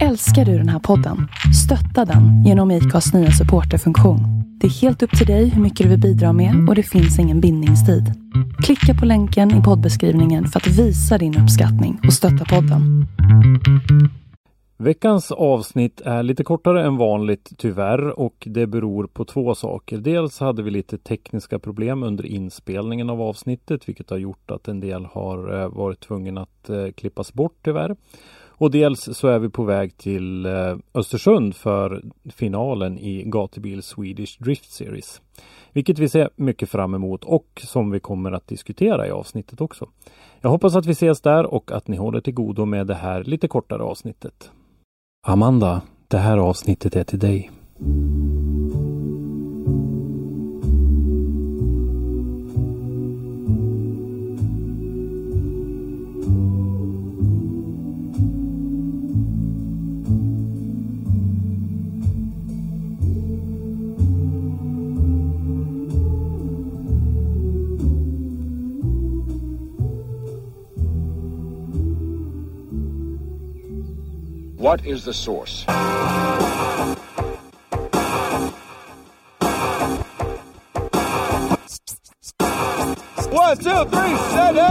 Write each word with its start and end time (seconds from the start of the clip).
Älskar 0.00 0.44
du 0.44 0.58
den 0.58 0.68
här 0.68 0.78
podden? 0.78 1.28
Stötta 1.64 2.12
den 2.12 2.44
genom 2.44 2.70
IKAs 2.70 3.14
nya 3.14 3.30
supporterfunktion. 3.30 4.20
Det 4.60 4.66
är 4.66 4.70
helt 4.70 5.02
upp 5.02 5.18
till 5.18 5.26
dig 5.26 5.48
hur 5.48 5.62
mycket 5.62 5.84
du 5.84 5.90
vill 5.90 6.00
bidra 6.00 6.32
med 6.32 6.68
och 6.68 6.74
det 6.74 6.82
finns 6.82 7.18
ingen 7.18 7.40
bindningstid. 7.40 8.04
Klicka 8.64 9.00
på 9.00 9.06
länken 9.06 9.50
i 9.50 9.62
poddbeskrivningen 9.62 10.46
för 10.46 10.60
att 10.60 10.66
visa 10.66 11.18
din 11.18 11.38
uppskattning 11.42 12.00
och 12.06 12.12
stötta 12.12 12.44
podden. 12.44 13.06
Veckans 14.76 15.32
avsnitt 15.32 16.00
är 16.00 16.22
lite 16.22 16.44
kortare 16.44 16.86
än 16.86 16.96
vanligt 16.96 17.52
tyvärr 17.58 18.18
och 18.20 18.48
det 18.50 18.66
beror 18.66 19.06
på 19.06 19.24
två 19.24 19.54
saker. 19.54 19.98
Dels 19.98 20.40
hade 20.40 20.62
vi 20.62 20.70
lite 20.70 20.98
tekniska 20.98 21.58
problem 21.58 22.02
under 22.02 22.26
inspelningen 22.26 23.10
av 23.10 23.22
avsnittet 23.22 23.88
vilket 23.88 24.10
har 24.10 24.18
gjort 24.18 24.50
att 24.50 24.68
en 24.68 24.80
del 24.80 25.04
har 25.04 25.62
eh, 25.62 25.68
varit 25.68 26.00
tvungen 26.00 26.38
att 26.38 26.70
eh, 26.70 26.88
klippas 26.96 27.32
bort 27.32 27.56
tyvärr. 27.62 27.96
Och 28.62 28.70
dels 28.70 29.08
så 29.18 29.28
är 29.28 29.38
vi 29.38 29.48
på 29.48 29.64
väg 29.64 29.96
till 29.96 30.46
eh, 30.46 30.76
Östersund 30.94 31.56
för 31.56 32.02
finalen 32.30 32.98
i 32.98 33.22
Gatubil 33.26 33.82
Swedish 33.82 34.42
Drift 34.42 34.72
Series. 34.72 35.20
Vilket 35.72 35.98
vi 35.98 36.08
ser 36.08 36.30
mycket 36.36 36.68
fram 36.70 36.94
emot 36.94 37.24
och 37.24 37.62
som 37.64 37.90
vi 37.90 38.00
kommer 38.00 38.32
att 38.32 38.46
diskutera 38.46 39.06
i 39.06 39.10
avsnittet 39.10 39.60
också. 39.60 39.88
Jag 40.40 40.50
hoppas 40.50 40.76
att 40.76 40.86
vi 40.86 40.92
ses 40.92 41.20
där 41.20 41.46
och 41.46 41.72
att 41.72 41.88
ni 41.88 41.96
håller 41.96 42.20
till 42.20 42.34
godo 42.34 42.64
med 42.64 42.86
det 42.86 42.94
här 42.94 43.24
lite 43.24 43.48
kortare 43.48 43.82
avsnittet. 43.82 44.50
Amanda, 45.26 45.82
det 46.08 46.18
här 46.18 46.38
avsnittet 46.38 46.96
är 46.96 47.04
till 47.04 47.18
dig. 47.18 47.50
What 74.62 74.86
is 74.86 75.04
the 75.04 75.12
source? 75.12 75.66
One, 83.32 83.56
two, 83.56 83.84
three, 83.90 84.16
set 84.30 84.54
it! 84.54 84.62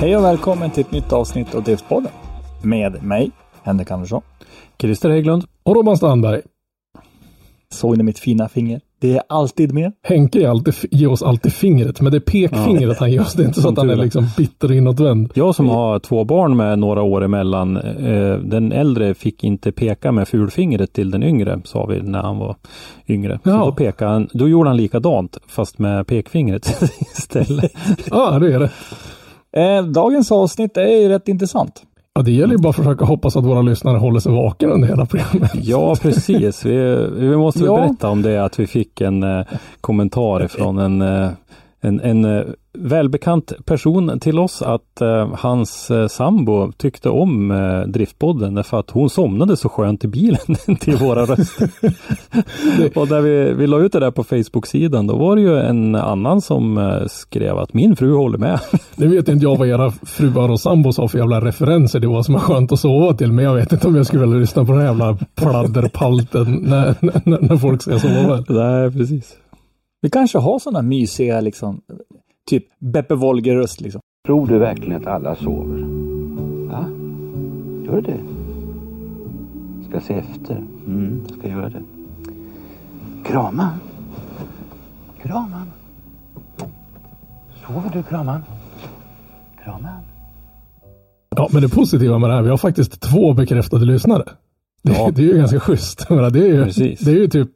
Hej 0.00 0.16
och 0.16 0.24
välkommen 0.24 0.70
till 0.70 0.80
ett 0.80 0.90
nytt 0.90 1.12
avsnitt 1.12 1.54
av 1.54 1.62
Driftpodden. 1.62 2.12
Med 2.62 3.02
mig, 3.02 3.30
Henrik 3.62 3.90
Andersson. 3.90 4.22
Christer 4.78 5.10
Hägglund. 5.10 5.44
Och 5.62 5.74
Robban 5.74 5.96
Strandberg. 5.96 6.42
Såg 7.76 7.96
ni 7.96 8.02
mitt 8.02 8.18
fina 8.18 8.48
finger? 8.48 8.80
Det 9.00 9.12
är 9.16 9.22
alltid 9.28 9.72
med. 9.74 9.92
Henke 10.02 10.42
är 10.42 10.48
alltid, 10.48 10.74
ger 10.90 11.10
oss 11.10 11.22
alltid 11.22 11.52
fingret, 11.52 12.00
men 12.00 12.12
det 12.12 12.18
är 12.18 12.20
pekfingret 12.20 12.98
han 12.98 13.12
ger 13.12 13.20
oss. 13.20 13.32
Det 13.34 13.42
är 13.42 13.46
inte 13.46 13.60
så 13.60 13.68
att 13.68 13.78
han 13.78 13.90
är 13.90 13.96
liksom 13.96 14.26
bitter 14.36 14.68
och 14.68 14.74
inåtvänd. 14.74 15.30
Jag 15.34 15.54
som 15.54 15.68
har 15.68 15.98
två 15.98 16.24
barn 16.24 16.56
med 16.56 16.78
några 16.78 17.02
år 17.02 17.24
emellan. 17.24 17.76
Eh, 17.76 18.38
den 18.38 18.72
äldre 18.72 19.14
fick 19.14 19.44
inte 19.44 19.72
peka 19.72 20.12
med 20.12 20.28
fulfingret 20.28 20.92
till 20.92 21.10
den 21.10 21.22
yngre, 21.22 21.60
sa 21.64 21.86
vi 21.86 22.02
när 22.02 22.22
han 22.22 22.38
var 22.38 22.56
yngre. 23.08 23.40
Så 23.44 23.50
Ja. 23.50 23.56
då, 23.64 23.72
pekade 23.72 24.10
han, 24.10 24.28
då 24.32 24.48
gjorde 24.48 24.68
han 24.70 24.76
likadant, 24.76 25.38
fast 25.48 25.78
med 25.78 26.06
pekfingret 26.06 26.82
istället. 27.16 27.72
Ja, 28.10 28.38
det 28.38 28.54
är 28.54 28.58
det. 28.60 28.70
Eh, 29.60 29.84
dagens 29.84 30.32
avsnitt 30.32 30.76
är 30.76 31.02
ju 31.02 31.08
rätt 31.08 31.28
intressant. 31.28 31.82
Ja, 32.16 32.22
det 32.22 32.30
gäller 32.32 32.52
ju 32.52 32.58
bara 32.58 32.70
att 32.70 32.76
försöka 32.76 33.04
hoppas 33.04 33.36
att 33.36 33.44
våra 33.44 33.62
lyssnare 33.62 33.98
håller 33.98 34.20
sig 34.20 34.32
vaken 34.32 34.70
under 34.70 34.88
hela 34.88 35.06
programmet. 35.06 35.50
Ja, 35.54 35.96
precis. 36.02 36.64
Vi, 36.64 37.06
vi 37.16 37.36
måste 37.36 37.64
Ja. 37.64 37.76
berätta 37.76 38.08
om 38.08 38.22
det 38.22 38.44
att 38.44 38.60
vi 38.60 38.66
fick 38.66 39.00
en 39.00 39.22
eh, 39.22 39.46
kommentar 39.80 40.46
från 40.48 40.78
en, 40.78 41.02
eh, 41.02 41.28
en, 41.80 42.00
en 42.00 42.24
eh, 42.24 42.44
välbekant 42.78 43.52
person 43.64 44.20
till 44.20 44.38
oss 44.38 44.62
att 44.62 45.00
eh, 45.00 45.34
hans 45.34 45.90
eh, 45.90 46.08
sambo 46.08 46.72
tyckte 46.72 47.08
om 47.08 47.50
eh, 47.50 47.80
Driftpodden 47.80 48.54
därför 48.54 48.80
att 48.80 48.90
hon 48.90 49.10
somnade 49.10 49.56
så 49.56 49.68
skönt 49.68 50.04
i 50.04 50.08
bilen 50.08 50.56
till 50.80 50.96
våra 50.96 51.24
röster. 51.24 51.70
och 52.98 53.10
när 53.10 53.20
vi, 53.20 53.54
vi 53.54 53.66
la 53.66 53.78
ut 53.78 53.92
det 53.92 54.00
där 54.00 54.10
på 54.10 54.24
Facebook-sidan 54.24 55.06
då 55.06 55.16
var 55.16 55.36
det 55.36 55.42
ju 55.42 55.58
en 55.58 55.94
annan 55.94 56.40
som 56.40 56.78
eh, 56.78 57.06
skrev 57.06 57.58
att 57.58 57.74
min 57.74 57.96
fru 57.96 58.14
håller 58.14 58.38
med. 58.38 58.60
Nu 58.96 59.08
vet 59.08 59.28
inte 59.28 59.44
jag 59.44 59.56
vad 59.56 59.68
era 59.68 59.90
fruar 59.90 60.48
och 60.48 60.60
sambos 60.60 60.98
har 60.98 61.08
för 61.08 61.18
jävla 61.18 61.40
referenser 61.40 62.00
till 62.00 62.08
vad 62.08 62.24
som 62.24 62.34
är 62.34 62.38
skönt 62.38 62.72
att 62.72 62.80
sova 62.80 63.14
till, 63.14 63.32
men 63.32 63.44
jag 63.44 63.54
vet 63.54 63.72
inte 63.72 63.88
om 63.88 63.96
jag 63.96 64.06
skulle 64.06 64.22
vilja 64.22 64.38
lyssna 64.38 64.64
på 64.64 64.72
den 64.72 64.80
här 64.80 64.88
jävla 64.88 65.18
pladderpalten 65.34 66.52
när, 66.52 66.94
när, 67.00 67.40
när 67.48 67.56
folk 67.56 67.82
ska 67.82 67.98
sova. 67.98 68.44
Nej, 68.48 68.92
precis. 68.92 69.36
Vi 70.00 70.10
kanske 70.10 70.38
har 70.38 70.58
sådana 70.58 70.82
mysiga, 70.82 71.40
liksom, 71.40 71.80
typ 72.50 72.64
Beppe 72.78 73.14
Wolger-röst 73.14 73.80
liksom. 73.80 74.00
Tror 74.26 74.46
du 74.46 74.58
verkligen 74.58 75.00
att 75.00 75.06
alla 75.06 75.36
sover? 75.36 75.82
Va? 76.68 76.86
Gör 77.86 77.94
du 77.94 78.00
det? 78.00 78.18
Ska 79.88 80.00
se 80.00 80.14
efter. 80.14 80.56
Mm, 80.86 81.22
jag 81.28 81.38
ska 81.38 81.48
göra 81.48 81.68
det. 81.68 81.82
Kraman? 83.24 83.72
Kraman? 85.22 85.66
Sover 87.66 87.90
du, 87.92 88.02
Kraman? 88.02 88.42
Kraman? 89.64 90.02
Ja, 91.36 91.48
men 91.52 91.62
det 91.62 91.68
positiva 91.68 92.18
med 92.18 92.30
det 92.30 92.34
här, 92.34 92.42
vi 92.42 92.48
har 92.50 92.56
faktiskt 92.56 93.00
två 93.00 93.32
bekräftade 93.32 93.84
lyssnare. 93.84 94.22
Det, 94.82 94.92
Ja. 94.92 95.10
det 95.14 95.22
är 95.22 95.26
ju 95.26 95.36
ganska 95.38 95.60
schysst. 95.60 96.06
Det 96.08 96.14
är 96.14 96.46
ju, 96.46 96.64
Precis. 96.64 97.00
det 97.00 97.10
är 97.10 97.14
ju 97.16 97.28
typ 97.28 97.50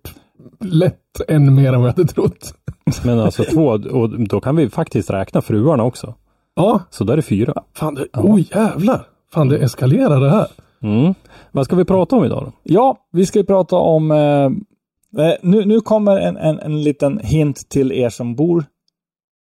lätt 0.61 1.00
än 1.29 1.55
mer 1.55 1.73
än 1.73 1.81
vad 1.81 1.89
jag 1.89 1.97
hade 1.97 2.09
trott. 2.13 2.55
Men 3.05 3.21
alltså 3.21 3.45
två, 3.45 3.67
och 3.67 4.21
då 4.29 4.41
kan 4.41 4.57
vi 4.57 4.71
faktiskt 4.71 5.11
räkna 5.11 5.43
fruarna 5.43 5.85
också. 5.85 6.15
Ja, 6.55 6.81
Så 6.91 7.05
där 7.05 7.17
är 7.17 7.23
fyra. 7.23 7.55
fan 7.75 7.95
det, 7.95 8.07
oj 8.15 8.49
jävlar. 8.55 9.07
Fan 9.33 9.49
det 9.49 9.59
eskalerar 9.59 10.21
det 10.21 10.31
här. 10.31 10.47
Mm. 10.83 11.15
Vad 11.53 11.65
ska 11.65 11.77
vi 11.77 11.85
prata 11.85 12.17
om 12.17 12.25
idag 12.25 12.43
då? 12.45 12.53
Ja, 12.63 12.97
vi 13.13 13.27
ska 13.27 13.39
ju 13.39 13.45
prata 13.45 13.77
om... 13.77 14.11
Eh, 14.11 14.45
eh, 15.27 15.35
nu, 15.43 15.65
nu 15.65 15.81
kommer 15.81 16.17
en, 16.17 16.37
en, 16.37 16.59
en 16.59 16.83
liten 16.83 17.19
hint 17.19 17.69
till 17.69 17.93
er 17.93 18.09
som 18.11 18.35
bor 18.35 18.65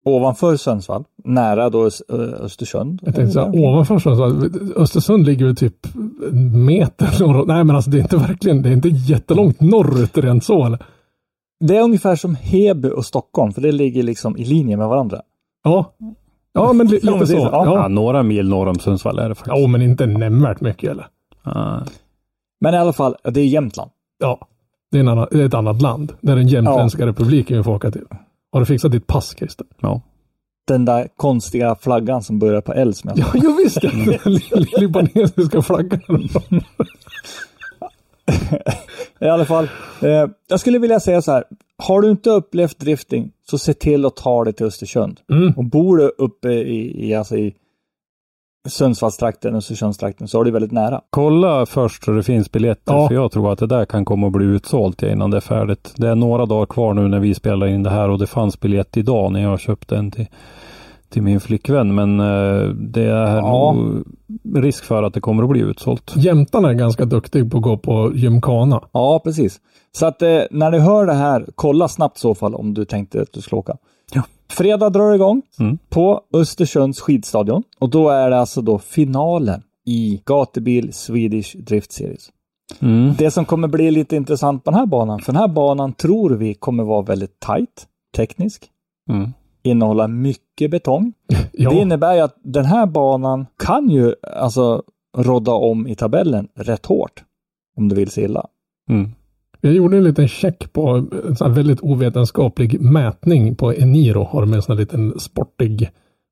ovanför 0.04 0.56
Sundsvall, 0.56 1.04
nära 1.25 1.70
då 1.70 1.91
Östersund. 2.41 3.00
Jag 3.02 3.14
tänkte 3.14 3.41
här, 3.41 3.64
ovanför 3.64 3.98
Sundsvall, 3.98 4.50
Östersund 4.76 5.26
ligger 5.26 5.47
ju 5.47 5.54
typ 5.54 5.87
en 6.32 6.64
meter 6.64 7.26
norr. 7.26 7.47
Nej 7.47 7.64
men 7.64 7.76
alltså 7.76 7.91
det 7.91 7.98
är 7.98 8.02
inte 8.02 8.16
verkligen, 8.16 8.62
det 8.62 8.69
är 8.69 8.72
inte 8.72 8.88
jättelångt 8.88 9.60
norrut 9.60 10.19
rent 10.19 10.44
så 10.44 10.66
eller? 10.66 10.78
Det 11.60 11.76
är 11.76 11.82
ungefär 11.82 12.16
som 12.16 12.34
Heby 12.34 12.91
och 12.91 13.06
Stockholm, 13.06 13.53
för 13.53 13.60
det 13.60 13.72
ligger 13.72 14.03
liksom 14.03 14.37
i 14.37 14.44
linje 14.44 14.76
med 14.76 14.88
varandra. 14.88 15.22
Ja. 15.65 15.93
Ja 16.53 16.72
men 16.72 16.87
li, 16.87 17.00
Ja, 17.03 17.12
lite 17.12 17.26
så. 17.26 17.37
Ja. 17.37 17.50
Ja, 17.53 17.75
Ja. 17.76 17.88
några 17.88 18.22
mil 18.22 18.48
norr 18.48 18.66
om 18.66 18.78
Sundsvall 18.78 19.19
är 19.19 19.28
det 19.28 19.34
faktiskt. 19.34 19.56
ja 19.60 19.66
men 19.66 19.82
inte 19.82 20.06
nämnvärt 20.06 20.60
mycket 20.60 20.91
eller? 20.91 21.06
Ja. 21.44 21.82
Men 22.60 22.75
i 22.75 22.76
alla 22.76 22.93
fall, 22.93 23.16
det 23.25 23.41
är 23.41 23.44
Jämtland. 23.44 23.91
Ja. 24.19 24.49
Det 24.91 24.97
är, 24.99 25.00
en 25.00 25.09
annan, 25.09 25.26
det 25.31 25.41
är 25.43 25.47
ett 25.47 25.54
annat 25.54 25.82
land. 25.82 26.12
Det 26.20 26.32
är 26.32 26.37
den 26.37 26.49
jämtländska 26.49 27.06
republiken 27.06 27.56
vi 27.56 27.62
får 27.62 27.75
åka 27.75 27.91
till. 27.91 28.04
Har 28.53 28.60
du 28.60 28.66
fixat 28.66 28.93
ditt 28.93 29.06
pass 29.06 29.34
Christer? 29.38 29.66
ja. 29.81 30.00
Den 30.66 30.84
där 30.84 31.09
konstiga 31.16 31.75
flaggan 31.75 32.22
som 32.22 32.38
börjar 32.38 32.60
på 32.60 32.72
L 32.72 32.94
som 32.94 33.10
jag 33.15 33.19
sa. 33.19 33.31
Ja, 33.34 33.41
jag 33.44 33.56
visste 33.56 33.81
den 33.88 34.32
li- 34.32 34.66
libanesiska 34.78 35.62
flaggan. 35.62 36.00
I 39.20 39.24
alla 39.28 39.44
fall, 39.44 39.64
eh, 40.02 40.26
jag 40.48 40.60
skulle 40.60 40.78
vilja 40.78 41.00
säga 41.00 41.22
så 41.22 41.32
här. 41.32 41.44
Har 41.78 42.00
du 42.00 42.10
inte 42.10 42.30
upplevt 42.30 42.78
drifting, 42.78 43.31
så 43.50 43.58
se 43.58 43.75
till 43.75 44.06
att 44.06 44.16
ta 44.16 44.44
dig 44.44 44.52
till 44.52 44.66
Östersund. 44.66 45.20
Mm. 45.31 45.52
Och 45.56 45.64
bor 45.64 45.96
du 45.96 46.08
uppe 46.19 46.49
i, 46.49 47.08
i, 47.08 47.14
alltså 47.14 47.37
i 47.37 47.55
Sundsvallstrakten, 48.69 49.55
Östersundstrakten, 49.55 50.28
så 50.28 50.40
är 50.40 50.44
det 50.44 50.50
väldigt 50.50 50.72
nära. 50.72 51.00
Kolla 51.10 51.66
först 51.66 52.05
så 52.05 52.10
det 52.10 52.22
finns 52.22 52.52
biljetter, 52.52 52.93
Ja. 52.93 53.08
för 53.08 53.14
jag 53.14 53.32
tror 53.32 53.52
att 53.52 53.58
det 53.58 53.66
där 53.66 53.84
kan 53.84 54.05
komma 54.05 54.26
att 54.26 54.32
bli 54.32 54.46
utsålt 54.46 55.02
innan 55.02 55.31
det 55.31 55.37
är 55.37 55.40
färdigt. 55.40 55.93
Det 55.96 56.08
är 56.08 56.14
några 56.14 56.46
dagar 56.46 56.66
kvar 56.66 56.94
nu 56.94 57.08
när 57.08 57.19
vi 57.20 57.34
spelar 57.34 57.66
in 57.66 57.82
det 57.82 57.90
här 57.90 58.08
och 58.08 58.19
det 58.19 58.26
fanns 58.26 58.60
biljett 58.60 58.96
idag 58.96 59.32
när 59.32 59.43
jag 59.43 59.60
köpte 59.60 59.96
en 59.96 60.10
till, 60.10 60.26
till 61.10 61.22
min 61.22 61.40
flickvän. 61.40 61.94
Men 61.94 62.20
eh, 62.20 62.68
det 62.68 63.02
är 63.04 63.36
Ja. 63.36 63.72
nog 63.72 64.04
risk 64.64 64.84
för 64.84 65.02
att 65.02 65.14
det 65.14 65.20
kommer 65.20 65.42
att 65.42 65.48
bli 65.50 65.60
utsålt. 65.60 66.12
Jämtarna 66.16 66.68
är 66.70 66.74
ganska 66.74 67.04
duktig 67.04 67.50
på 67.50 67.56
att 67.56 67.62
gå 67.62 67.76
på 67.76 68.12
gymkana. 68.14 68.80
Ja, 68.92 69.20
precis. 69.24 69.60
Så 69.92 70.06
att 70.06 70.22
eh, 70.22 70.40
när 70.50 70.70
du 70.70 70.78
hör 70.78 71.06
det 71.06 71.14
här, 71.14 71.46
kolla 71.54 71.88
snabbt 71.88 72.16
i 72.16 72.20
så 72.20 72.34
fall 72.34 72.54
om 72.54 72.74
du 72.74 72.84
tänkte 72.84 73.22
att 73.22 73.32
du 73.32 73.40
skulle 73.40 73.58
åka. 73.58 73.76
Ja. 74.14 74.22
Fredag 74.50 74.90
drar 74.90 75.08
det 75.10 75.14
igång 75.14 75.42
Mm. 75.60 75.78
på 75.88 76.20
Östersunds 76.34 77.00
skidstadion 77.00 77.62
och 77.80 77.90
då 77.90 78.08
är 78.08 78.30
det 78.30 78.38
alltså 78.38 78.60
då 78.62 78.78
finalen 78.78 79.62
i 79.86 80.22
Gatubil 80.26 80.92
Swedish 80.92 81.56
Drift 81.56 81.92
Series. 81.92 82.28
Mm. 82.80 83.14
Det 83.18 83.30
som 83.30 83.44
kommer 83.44 83.68
bli 83.68 83.90
lite 83.90 84.16
intressant 84.16 84.64
på 84.64 84.70
den 84.70 84.80
här 84.80 84.86
banan, 84.86 85.20
för 85.20 85.32
den 85.32 85.40
här 85.40 85.48
banan 85.48 85.92
tror 85.92 86.30
vi 86.30 86.54
kommer 86.54 86.84
vara 86.84 87.02
väldigt 87.02 87.40
tight, 87.40 87.86
teknisk, 88.16 88.66
Mm. 89.10 89.32
Innehålla 89.62 90.08
mycket 90.08 90.70
betong. 90.70 91.12
Ja, 91.52 91.70
Det 91.70 91.76
innebär 91.76 92.14
ju 92.14 92.20
att 92.20 92.36
den 92.42 92.64
här 92.64 92.86
banan 92.86 93.46
kan 93.64 93.88
ju 93.88 94.14
alltså 94.32 94.82
rodda 95.16 95.52
om 95.52 95.86
i 95.86 95.94
tabellen 95.94 96.48
rätt 96.54 96.86
hårt. 96.86 97.24
Om 97.76 97.88
du 97.88 97.94
vill 97.94 98.10
se 98.10 98.24
illa. 98.24 98.46
Mm. 98.90 99.10
jag 99.60 99.72
gjorde 99.72 99.96
en 99.96 100.04
liten 100.04 100.28
check 100.28 100.72
på 100.72 101.06
en 101.40 101.54
väldigt 101.54 101.80
ovetenskaplig 101.80 102.80
mätning 102.80 103.56
på 103.56 103.74
Eniro. 103.74 104.24
Har 104.24 104.40
de 104.40 104.54
en 104.54 104.62
sån 104.62 104.76
här 104.76 104.80
liten 104.80 105.18
sportig 105.18 105.90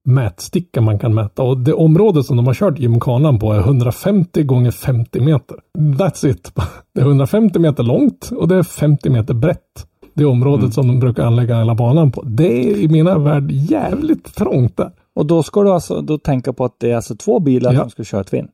mätsticka 0.08 0.80
man 0.80 0.98
kan 0.98 1.14
mäta. 1.14 1.42
Och 1.42 1.58
det 1.58 1.72
område 1.72 2.25
som 2.25 2.36
de 2.36 2.46
har 2.46 2.54
kört 2.54 2.78
gymkanan 2.78 3.38
på 3.38 3.52
är 3.52 3.58
150 3.58 4.42
gånger 4.42 4.70
50 4.70 5.20
meter. 5.20 5.56
That's 5.78 6.26
it. 6.26 6.52
Det 6.94 7.00
är 7.00 7.04
150 7.04 7.58
meter 7.58 7.82
långt 7.82 8.30
och 8.36 8.48
det 8.48 8.56
är 8.56 8.62
50 8.62 9.10
meter 9.10 9.34
brett. 9.34 9.86
Det 10.19 10.25
området 10.25 10.75
som 10.75 10.88
de 10.88 11.00
brukar 11.00 11.26
anlägga 11.26 11.59
hela 11.59 11.75
banan 11.75 12.12
på. 12.12 12.23
Det 12.23 12.70
är 12.70 12.76
i 12.76 12.88
mina 12.88 13.19
värld 13.19 13.50
jävligt 13.50 14.35
trångt 14.35 14.76
där. 14.76 14.91
Och 15.15 15.26
då 15.26 15.43
ska 15.43 15.62
du 15.62 15.70
alltså 15.70 16.00
då 16.00 16.19
tänka 16.19 16.53
på 16.53 16.65
att 16.65 16.75
det 16.81 16.91
är 16.91 16.97
alltså 16.97 17.17
två 17.17 17.41
bilar 17.41 17.73
Ja. 17.73 17.81
som 17.81 17.91
ska 17.91 18.05
köra 18.05 18.25
Twin. 18.25 18.49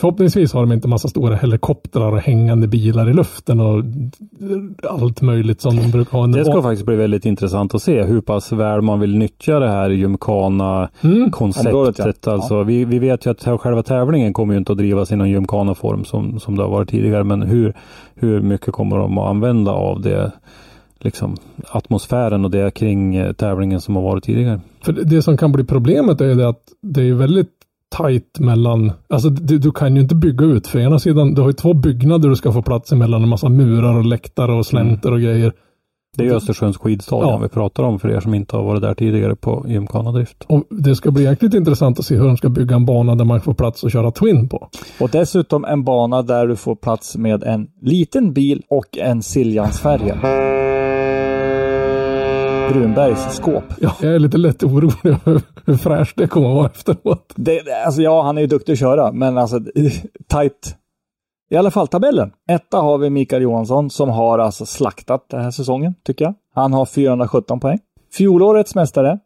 Förhoppningsvis 0.00 0.52
har 0.52 0.60
de 0.60 0.72
inte 0.72 0.88
massa 0.88 1.08
stora 1.08 1.36
helikoptrar 1.36 2.12
och 2.12 2.18
hängande 2.20 2.68
bilar 2.68 3.10
i 3.10 3.12
luften 3.12 3.60
och 3.60 3.84
allt 4.88 5.22
möjligt 5.22 5.60
som 5.60 5.76
de 5.76 5.90
brukar 5.90 6.18
ha. 6.18 6.26
Det 6.26 6.44
ska 6.44 6.62
faktiskt 6.62 6.86
bli 6.86 6.96
väldigt 6.96 7.26
intressant 7.26 7.74
att 7.74 7.82
se 7.82 8.02
hur 8.02 8.20
pass 8.20 8.52
väl 8.52 8.82
man 8.82 9.00
vill 9.00 9.18
nyttja 9.18 9.58
det 9.58 9.68
här 9.68 9.90
gymkana-konceptet. 9.90 11.98
Mm. 11.98 12.12
Ja. 12.24 12.32
Alltså, 12.32 12.62
vi, 12.62 12.84
vi 12.84 12.98
vet 12.98 13.26
ju 13.26 13.30
att 13.30 13.60
själva 13.60 13.82
tävlingen 13.82 14.32
kommer 14.32 14.54
ju 14.54 14.58
inte 14.58 14.72
att 14.72 14.78
drivas 14.78 15.12
i 15.12 15.16
någon 15.16 15.30
gymkana-form 15.30 16.04
som, 16.04 16.40
som 16.40 16.56
det 16.56 16.62
har 16.62 16.70
varit 16.70 16.88
tidigare. 16.90 17.24
Men 17.24 17.42
hur, 17.42 17.74
hur 18.14 18.40
mycket 18.40 18.72
kommer 18.74 18.98
de 18.98 19.18
att 19.18 19.28
använda 19.28 19.72
av 19.72 20.00
det, 20.00 20.32
liksom, 21.00 21.36
atmosfären 21.68 22.44
och 22.44 22.50
det 22.50 22.74
kring 22.74 23.16
eh, 23.16 23.32
tävlingen 23.32 23.80
som 23.80 23.96
har 23.96 24.02
varit 24.02 24.24
tidigare? 24.24 24.60
För 24.84 24.92
det, 24.92 25.04
det 25.04 25.22
som 25.22 25.36
kan 25.36 25.52
bli 25.52 25.64
problemet 25.64 26.20
är 26.20 26.24
ju 26.26 26.34
det 26.34 26.48
att 26.48 26.62
det 26.82 27.02
är 27.08 27.14
väldigt 27.14 27.50
tajt 27.96 28.38
mellan, 28.38 28.92
alltså 29.08 29.30
du, 29.30 29.58
du 29.58 29.70
kan 29.72 29.96
ju 29.96 30.02
inte 30.02 30.14
bygga 30.14 30.46
ut. 30.46 30.66
För 30.66 30.78
ena 30.78 30.98
sidan, 30.98 31.34
du 31.34 31.40
har 31.40 31.48
ju 31.48 31.52
två 31.52 31.74
byggnader 31.74 32.28
du 32.28 32.36
ska 32.36 32.52
få 32.52 32.62
plats 32.62 32.92
emellan, 32.92 33.22
en 33.22 33.28
massa 33.28 33.48
murar 33.48 33.96
och 33.98 34.04
läktare 34.04 34.52
och 34.52 34.66
slänter 34.66 35.12
och 35.12 35.20
grejer. 35.20 35.52
Det 36.16 36.24
är 36.24 36.26
ju 36.26 36.34
Östersunds 36.34 36.78
skidstadion 36.78 37.28
Ja. 37.30 37.38
vi 37.38 37.48
pratar 37.48 37.82
om 37.82 37.98
för 37.98 38.10
er 38.10 38.20
som 38.20 38.34
inte 38.34 38.56
har 38.56 38.64
varit 38.64 38.82
där 38.82 38.94
tidigare 38.94 39.36
på 39.36 39.64
gymkanadrift. 39.68 40.44
Och 40.46 40.64
det 40.70 40.96
ska 40.96 41.10
bli 41.10 41.24
jäkligt 41.24 41.54
intressant 41.54 41.98
att 41.98 42.04
se 42.04 42.16
hur 42.16 42.24
de 42.26 42.36
ska 42.36 42.48
bygga 42.48 42.76
en 42.76 42.86
bana 42.86 43.14
där 43.14 43.24
man 43.24 43.40
får 43.40 43.54
plats 43.54 43.84
att 43.84 43.92
köra 43.92 44.10
Twin 44.10 44.48
på. 44.48 44.68
Och 45.00 45.10
dessutom 45.10 45.64
en 45.64 45.84
bana 45.84 46.22
där 46.22 46.46
du 46.46 46.56
får 46.56 46.74
plats 46.76 47.16
med 47.16 47.42
en 47.42 47.68
liten 47.80 48.32
bil 48.32 48.62
och 48.68 48.98
en 48.98 49.22
Siljansfärja. 49.22 50.18
Brunbergs 52.72 53.36
skåp. 53.36 53.64
Ja, 53.80 53.94
jag 54.00 54.14
är 54.14 54.18
lite 54.18 54.38
lätt 54.38 54.62
orolig 54.62 54.94
över 55.04 55.42
hur 55.66 55.76
fräscht 55.76 56.16
det 56.16 56.26
kommer 56.26 56.48
att 56.48 56.56
vara 56.56 56.66
efteråt. 56.66 57.32
Det, 57.36 57.84
alltså 57.86 58.02
ja, 58.02 58.22
han 58.22 58.36
är 58.36 58.40
ju 58.40 58.46
duktig 58.46 58.72
att 58.72 58.78
köra, 58.78 59.12
men 59.12 59.38
alltså 59.38 59.60
tight. 60.28 60.76
I 61.50 61.56
alla 61.56 61.70
fall 61.70 61.88
tabellen. 61.88 62.32
Etta 62.48 62.80
har 62.80 62.98
vi 62.98 63.10
Mikael 63.10 63.42
Johansson 63.42 63.90
som 63.90 64.08
har 64.08 64.38
alltså 64.38 64.66
slaktat 64.66 65.28
den 65.28 65.40
här 65.40 65.50
säsongen, 65.50 65.94
tycker 66.04 66.24
jag. 66.24 66.34
Han 66.54 66.72
har 66.72 66.86
417 66.86 67.60
poäng. 67.60 67.78
Fjolårets 68.12 68.74
mästare, 68.74 69.18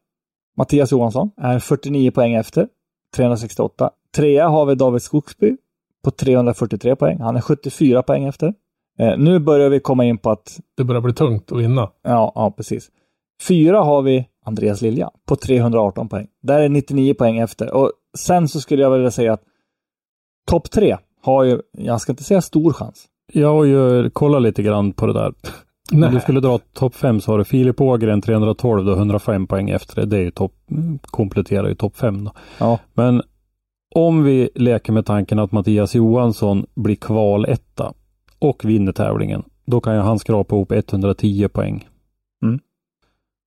Mattias 0.57 0.93
Johansson, 0.93 1.31
är 1.37 1.59
49 1.59 2.11
poäng 2.11 2.35
efter. 2.35 2.69
368. 3.17 3.91
Trea 4.17 4.49
har 4.49 4.67
vi 4.67 4.75
David 4.75 5.03
Skogsby 5.03 5.57
på 6.05 6.11
343 6.11 6.97
poäng. 6.97 7.21
Han 7.21 7.37
är 7.37 7.41
74 7.41 8.03
poäng 8.03 8.25
efter. 8.25 8.55
Eh, 8.99 9.19
nu 9.19 9.39
börjar 9.39 9.69
vi 9.69 9.81
komma 9.81 10.05
in 10.05 10.19
på 10.19 10.31
att 10.31 10.61
Det 10.77 10.85
börjar 10.85 11.01
bli 11.01 11.13
tungt 11.13 11.53
att 11.53 11.59
vinna. 11.59 11.91
Ja, 12.03 12.33
ja, 12.35 12.51
precis. 12.57 12.91
Fyra 13.49 13.81
har 13.81 14.03
vi 14.03 14.29
Andreas 14.45 14.83
Lilja 14.83 15.11
på 15.29 15.37
318 15.37 16.09
poäng. 16.09 16.27
Där 16.43 16.61
är 16.61 16.69
99 16.69 17.15
poäng 17.15 17.39
efter. 17.39 17.75
Och 17.75 17.93
sen 18.19 18.49
så 18.49 18.61
skulle 18.61 18.83
jag 18.83 18.91
vilja 18.91 19.11
säga 19.11 19.33
att 19.33 19.43
topp 20.47 20.71
tre 20.71 20.97
har 21.23 21.45
ju, 21.45 21.61
jag 21.73 22.01
ska 22.01 22.13
inte 22.13 22.25
säga 22.25 22.41
stor 22.43 22.73
chans. 22.73 23.05
Jag 23.33 23.49
har 23.49 23.65
ju 23.65 24.11
kollat 24.11 24.43
lite 24.43 24.63
grann 24.63 24.93
på 24.93 25.07
det 25.07 25.13
där. 25.13 25.33
Om 25.93 26.01
Nej. 26.01 26.11
du 26.11 26.21
skulle 26.21 26.41
dra 26.41 26.59
topp 26.59 26.95
5 26.95 27.21
så 27.21 27.31
har 27.33 27.39
du 27.39 27.45
Filip 27.45 27.81
Ågren 27.81 28.23
312 28.23 28.89
och 28.89 28.97
105 28.97 29.47
poäng 29.47 29.71
efter 29.71 30.01
det. 30.01 30.07
Det 30.07 30.17
är 30.17 30.21
ju 30.21 30.31
topp, 30.31 30.55
kompletterar 31.01 31.69
ju 31.69 31.75
topp 31.75 31.97
5 31.97 32.25
då. 32.25 32.33
Ja. 32.59 32.79
Men 32.95 33.23
om 33.95 34.25
vi 34.25 34.51
leker 34.55 34.93
med 34.93 35.07
tanken 35.07 35.39
att 35.39 35.53
Mattias 35.53 35.95
Johansson 35.95 36.67
blir 36.75 36.97
kvaletta 36.97 37.93
och 38.39 38.65
vinner 38.65 38.93
tävlingen, 38.93 39.43
då 39.67 39.81
kan 39.81 39.95
ju 39.95 40.01
han 40.01 40.19
skrapa 40.19 40.55
ihop 40.57 40.73
110 40.73 41.49
poäng. 41.49 41.89
Mm. 42.43 42.61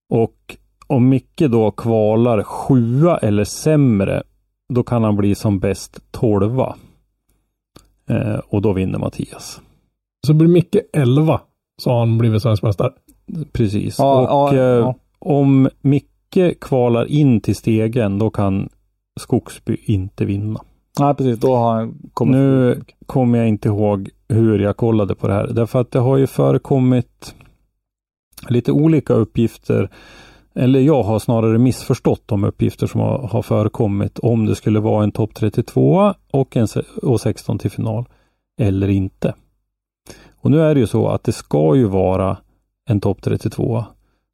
Och 0.09 0.57
om 0.87 1.09
Micke 1.09 1.43
då 1.49 1.71
kvalar 1.71 2.43
sjua 2.43 3.17
eller 3.17 3.43
sämre, 3.43 4.23
då 4.73 4.83
kan 4.83 5.03
han 5.03 5.15
bli 5.15 5.35
som 5.35 5.59
bäst 5.59 6.11
tolva. 6.11 6.75
Eh, 8.09 8.39
och 8.49 8.61
då 8.61 8.73
vinner 8.73 8.99
Mattias. 8.99 9.61
Så 10.27 10.33
blir 10.33 10.47
Micke 10.47 10.75
11, 10.93 11.41
så 11.81 11.89
har 11.89 11.99
han 11.99 12.17
blivit 12.17 12.41
svensk 12.41 12.63
mästare. 12.63 12.91
Precis. 13.51 13.99
Ja, 13.99 14.21
och 14.21 14.55
ja, 14.55 14.59
eh, 14.59 14.59
ja. 14.59 14.95
om 15.19 15.69
Micke 15.81 16.59
kvalar 16.61 17.05
in 17.05 17.41
till 17.41 17.55
stegen, 17.55 18.19
då 18.19 18.29
kan 18.29 18.69
Skogsby 19.19 19.77
inte 19.85 20.25
vinna. 20.25 20.61
Nej, 20.99 21.15
precis. 21.15 21.39
Då 21.39 21.55
har 21.55 21.73
han 21.73 22.09
kommit... 22.13 22.35
Nu 22.35 22.81
kommer 23.05 23.37
jag 23.37 23.47
inte 23.47 23.67
ihåg 23.67 24.09
hur 24.29 24.59
jag 24.59 24.77
kollade 24.77 25.15
på 25.15 25.27
det 25.27 25.33
här. 25.33 25.47
Därför 25.47 25.81
att 25.81 25.91
det 25.91 25.99
har 25.99 26.17
ju 26.17 26.27
förekommit 26.27 27.35
lite 28.49 28.71
olika 28.71 29.13
uppgifter. 29.13 29.89
Eller 30.55 30.79
jag 30.79 31.03
har 31.03 31.19
snarare 31.19 31.57
missförstått 31.57 32.23
de 32.25 32.43
uppgifter 32.43 32.87
som 32.87 33.01
har, 33.01 33.27
har 33.27 33.41
förekommit 33.41 34.19
om 34.19 34.45
det 34.45 34.55
skulle 34.55 34.79
vara 34.79 35.03
en 35.03 35.11
topp 35.11 35.33
32 35.35 36.13
och 36.31 36.57
en 36.57 36.67
och 37.01 37.21
16 37.21 37.59
till 37.59 37.71
final 37.71 38.05
eller 38.59 38.87
inte. 38.87 39.33
Och 40.41 40.51
nu 40.51 40.61
är 40.61 40.73
det 40.73 40.79
ju 40.79 40.87
så 40.87 41.07
att 41.07 41.23
det 41.23 41.31
ska 41.31 41.75
ju 41.75 41.85
vara 41.85 42.37
en 42.89 43.01
topp 43.01 43.21
32 43.21 43.85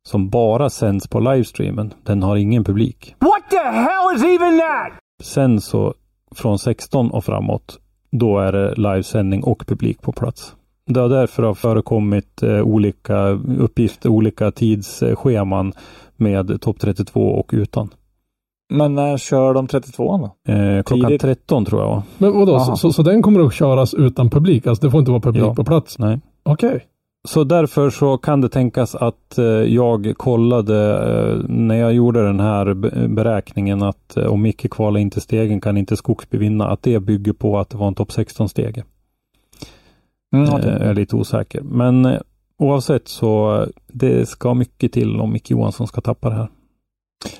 som 0.07 0.30
bara 0.30 0.69
sänds 0.69 1.07
på 1.07 1.19
livestreamen. 1.19 1.94
Den 2.04 2.24
har 2.24 2.36
ingen 2.36 2.63
publik. 2.63 3.15
What 3.19 3.50
the 3.50 3.57
hell 3.57 4.15
is 4.15 4.24
even 4.24 4.59
that? 4.59 4.94
Sen 5.24 5.62
så 5.62 5.94
från 6.36 6.59
16 6.59 7.12
och 7.12 7.25
framåt, 7.25 7.80
då 8.12 8.39
är 8.39 8.51
det 8.51 8.75
livesändning 8.75 9.44
och 9.44 9.68
publik 9.68 10.01
på 10.01 10.12
plats. 10.12 10.56
Det 10.94 11.00
har 11.00 11.10
därför 11.10 11.44
har 11.44 11.54
förekommit 11.54 12.44
eh, 12.44 12.62
olika 12.62 13.18
uppgifter, 13.60 14.10
olika 14.10 14.52
tidsscheman 14.52 15.74
med 16.18 16.62
topp 16.62 16.80
32 16.80 17.21
och 17.21 17.50
utan. 17.54 17.90
Men 18.74 18.95
när 18.95 19.18
kör 19.18 19.54
de 19.54 19.68
32 19.68 20.18
då? 20.45 20.54
Eh, 20.54 20.83
klockan 20.83 21.07
Tidigt. 21.07 21.21
13 21.21 21.66
tror 21.66 21.81
jag 21.81 21.90
va? 21.90 22.04
Men 22.18 22.31
vadå, 22.40 22.60
så, 22.60 22.76
så, 22.76 22.94
så 22.94 23.04
den 23.04 23.21
kommer 23.21 23.40
att 23.45 23.54
köras 23.54 23.94
utan 23.94 24.30
publik? 24.30 24.68
Alltså 24.68 24.86
det 24.86 24.92
får 24.92 25.00
inte 25.00 25.12
vara 25.12 25.21
publik 25.21 25.44
Ja. 25.44 25.56
på 25.56 25.64
plats? 25.64 26.00
Nej. 26.00 26.19
Okej. 26.44 26.86
Så 27.28 27.44
därför 27.44 27.90
så 27.90 28.18
kan 28.18 28.42
det 28.42 28.50
tänkas 28.50 28.95
att 28.95 29.38
eh, 29.38 29.45
jag 29.45 30.14
kollade 30.18 30.94
eh, 31.31 31.38
när 31.50 31.76
jag 31.76 31.94
gjorde 31.94 32.26
den 32.26 32.40
här 32.40 32.74
be- 32.74 33.07
beräkningen 33.07 33.83
att 33.83 34.18
eh, 34.18 34.26
om 34.26 34.42
Micke 34.42 34.69
kvalar 34.71 35.00
in 35.00 35.10
till 35.10 35.21
stegen 35.21 35.62
kan 35.62 35.78
inte 35.78 35.98
Skogsby 35.98 36.38
vinna. 36.38 36.68
Att 36.68 36.83
det 36.83 37.00
bygger 37.00 37.33
på 37.33 37.60
att 37.60 37.69
det 37.69 37.78
var 37.78 37.88
en 37.88 37.95
topp 37.95 38.12
16 38.12 38.50
stege. 38.50 38.83
Mm, 40.35 40.45
Eh. 40.50 40.66
Jag 40.66 40.81
är 40.81 40.94
lite 40.94 41.16
osäker. 41.16 41.61
Men 41.61 42.06
eh, 42.06 42.19
oavsett 42.57 43.07
så 43.07 43.61
eh, 43.61 43.68
det 43.88 44.26
ska 44.30 44.54
mycket 44.54 44.92
till 44.94 45.19
om 45.19 45.33
Micke 45.33 45.52
Johansson 45.52 45.88
ska 45.88 46.02
tappa 46.02 46.30
det 46.30 46.35
här. 46.35 46.50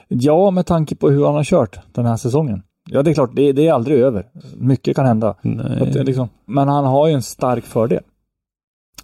Ja, 0.07 0.51
med 0.51 0.65
tanke 0.65 0.95
på 0.95 1.10
hur 1.10 1.25
han 1.25 1.36
har 1.36 1.43
kört 1.43 1.79
den 1.93 2.05
här 2.05 2.17
säsongen. 2.17 2.63
Ja, 2.89 3.03
det 3.03 3.10
är 3.10 3.13
klart, 3.13 3.36
det, 3.36 3.51
det 3.51 3.67
är 3.67 3.74
aldrig 3.74 4.00
över. 4.00 4.27
Mycket 4.57 4.95
kan 4.95 5.05
hända. 5.05 5.29
Att 5.29 5.38
Nej, 5.43 6.03
liksom, 6.03 6.29
men 6.45 6.67
han 6.67 6.86
har 6.86 7.07
ju 7.07 7.13
en 7.13 7.21
stark 7.21 7.63
fördel. 7.65 8.03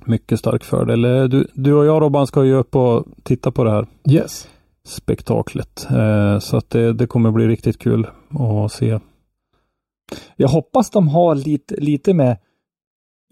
mycket 0.06 0.40
stark 0.40 0.64
fördel. 0.64 1.06
Eh, 1.06 1.24
Du, 1.24 1.48
du 1.54 1.74
och 1.74 1.86
jag 1.86 2.02
Robban 2.02 2.28
ska 2.28 2.44
ju 2.46 2.54
upp 2.54 2.76
och 2.76 3.06
titta 3.24 3.52
på 3.52 3.64
det 3.64 3.72
här 3.72 3.88
Yes. 4.10 4.48
spektaklet. 4.86 5.88
Eh, 5.92 6.40
Så 6.40 6.58
att 6.58 6.70
det, 6.70 6.94
det 6.94 7.08
kommer 7.08 7.32
bli 7.32 7.48
riktigt 7.48 7.80
kul 7.80 8.08
att 8.40 8.72
se. 8.72 9.00
Jag 10.36 10.48
hoppas 10.48 10.90
de 10.90 11.08
har 11.08 11.36
lite, 11.36 11.76
lite 11.76 12.14
med 12.14 12.38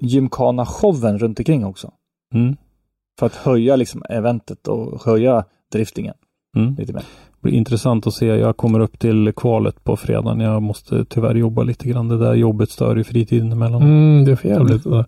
gymkana-showen 0.02 1.18
runt 1.18 1.40
omkring 1.40 1.66
också. 1.66 1.92
Mm. 2.34 2.56
För 3.20 3.26
att 3.26 3.36
höja 3.36 3.76
liksom 3.76 4.04
eventet 4.10 4.68
och 4.68 5.06
höja 5.06 5.44
driftingen 5.72 6.14
Mm. 6.58 6.76
lite 6.76 6.94
mer. 6.94 7.02
Det 7.02 7.42
blir 7.50 7.54
intressant 7.54 8.08
att 8.08 8.14
se. 8.14 8.26
Jag 8.26 8.58
kommer 8.58 8.80
upp 8.80 9.00
till 9.00 9.34
kvalet 9.36 9.84
på 9.84 9.96
fredagen. 9.98 10.40
Jag 10.40 10.62
måste 10.64 11.06
tyvärr 11.06 11.36
jobba 11.36 11.64
lite 11.64 11.90
grann. 11.90 12.08
Det 12.08 12.18
där 12.18 12.34
jobbet 12.34 12.70
stör 12.70 12.96
ju 12.96 13.04
fritiden 13.04 13.52
emellan. 13.52 13.82
Mm, 13.82 14.26
det 14.26 14.32
är 14.32 14.36
för 14.36 14.50
jävligt 14.50 14.84
där. 14.84 15.06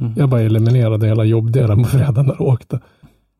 Mm. 0.00 0.12
Jag 0.16 0.28
bara 0.28 0.40
eliminerade 0.40 1.06
hela 1.06 1.24
jobbdelen 1.24 1.82
på 1.82 1.88
fredagen 1.88 2.26
när 2.26 2.34
jag 2.38 2.48
åkte. 2.48 2.80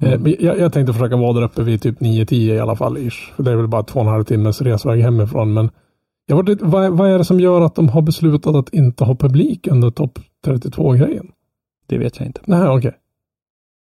Eh, 0.02 0.12
Mm. 0.12 0.34
jag, 0.40 0.58
jag 0.58 0.72
tänkte 0.72 0.92
försöka 0.92 1.16
vara 1.16 1.32
där 1.32 1.42
uppe 1.42 1.62
vid 1.62 1.82
typ 1.82 2.00
9-10 2.00 2.34
i 2.54 2.60
alla 2.60 2.76
fall. 2.76 2.98
Ish. 2.98 3.32
För 3.36 3.42
det 3.42 3.50
är 3.50 3.56
väl 3.56 3.68
bara 3.68 3.82
två 3.82 4.00
och 4.00 4.06
en 4.06 4.12
halv 4.12 4.24
timmes 4.24 4.62
resväg 4.62 5.00
hemifrån. 5.02 5.52
Men 5.54 5.70
jag 6.26 6.36
var 6.36 6.56
vad, 6.60 6.92
vad 6.92 7.10
är 7.10 7.18
det 7.18 7.24
som 7.24 7.40
gör 7.40 7.60
att 7.60 7.74
de 7.74 7.88
har 7.88 8.02
beslutat 8.02 8.54
att 8.54 8.68
inte 8.74 9.04
ha 9.04 9.14
publik 9.14 9.66
under 9.66 9.90
topp 9.90 10.18
32-grejen? 10.44 11.26
Det 11.86 11.98
vet 11.98 12.18
jag 12.18 12.26
inte. 12.28 12.40
Nej, 12.44 12.68
okej. 12.68 12.92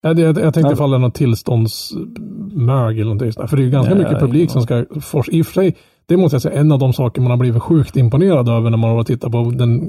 Jag, 0.02 0.20
jag, 0.20 0.28
jag 0.28 0.54
tänkte 0.54 0.60
Ja. 0.62 0.74
ifall 0.74 0.90
det 0.92 0.98
är 0.98 1.00
någon 1.00 1.12
tillståndsmög 1.12 2.96
eller 2.96 3.04
någonting 3.04 3.32
sånt. 3.32 3.50
För 3.50 3.58
det 3.58 3.64
är 3.64 3.66
ju 3.66 3.72
ganska 3.72 3.94
Nej, 3.96 4.04
mycket 4.04 4.20
publik 4.20 4.52
som 4.52 4.62
ska 4.62 4.86
forska. 5.02 5.32
I 5.36 5.42
och 5.42 5.46
för 5.46 5.54
sig, 5.54 5.76
det 6.06 6.18
måste 6.18 6.36
jag 6.36 6.42
säga, 6.42 6.60
en 6.60 6.72
av 6.72 6.80
de 6.80 6.94
saker 6.94 7.22
man 7.22 7.32
har 7.32 7.38
blivit 7.38 7.62
sjukt 7.64 7.98
imponerad 7.98 8.50
över 8.50 8.70
när 8.70 8.78
man 8.78 8.90
har 8.90 9.04
tittat 9.04 9.32
på 9.32 9.44
den 9.44 9.82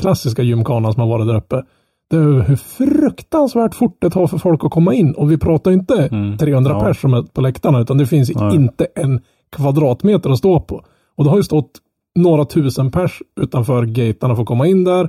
klassiska 0.00 0.42
gymkanan 0.42 0.92
som 0.92 1.00
har 1.00 1.08
varit 1.08 1.26
där 1.26 1.36
uppe. 1.36 1.62
Det 2.10 2.16
är 2.16 2.20
hur 2.42 2.56
fruktansvärt 2.56 3.74
fort 3.74 3.96
det 4.00 4.10
tar 4.10 4.26
för 4.26 4.38
folk 4.38 4.64
att 4.64 4.70
komma 4.70 4.94
in. 4.94 5.12
Och 5.14 5.30
vi 5.30 5.38
pratar 5.38 5.70
inte 5.70 6.08
Mm. 6.12 6.38
300 6.38 6.70
Ja. 6.72 6.80
pers 6.80 7.00
som 7.00 7.14
är 7.14 7.22
på 7.22 7.40
läktarna, 7.40 7.80
utan 7.80 7.98
det 7.98 8.06
finns 8.06 8.34
Nej. 8.34 8.54
inte 8.56 8.86
en 8.94 9.20
kvadratmeter 9.56 10.30
att 10.30 10.38
stå 10.38 10.60
på. 10.60 10.84
Och 11.16 11.24
det 11.24 11.30
har 11.30 11.36
ju 11.36 11.42
stått 11.42 11.70
några 12.14 12.44
tusen 12.44 12.90
pers 12.90 13.22
utanför 13.40 13.84
gaterna 13.86 14.34
för 14.34 14.42
att 14.42 14.48
komma 14.48 14.66
in 14.66 14.84
där. 14.84 15.08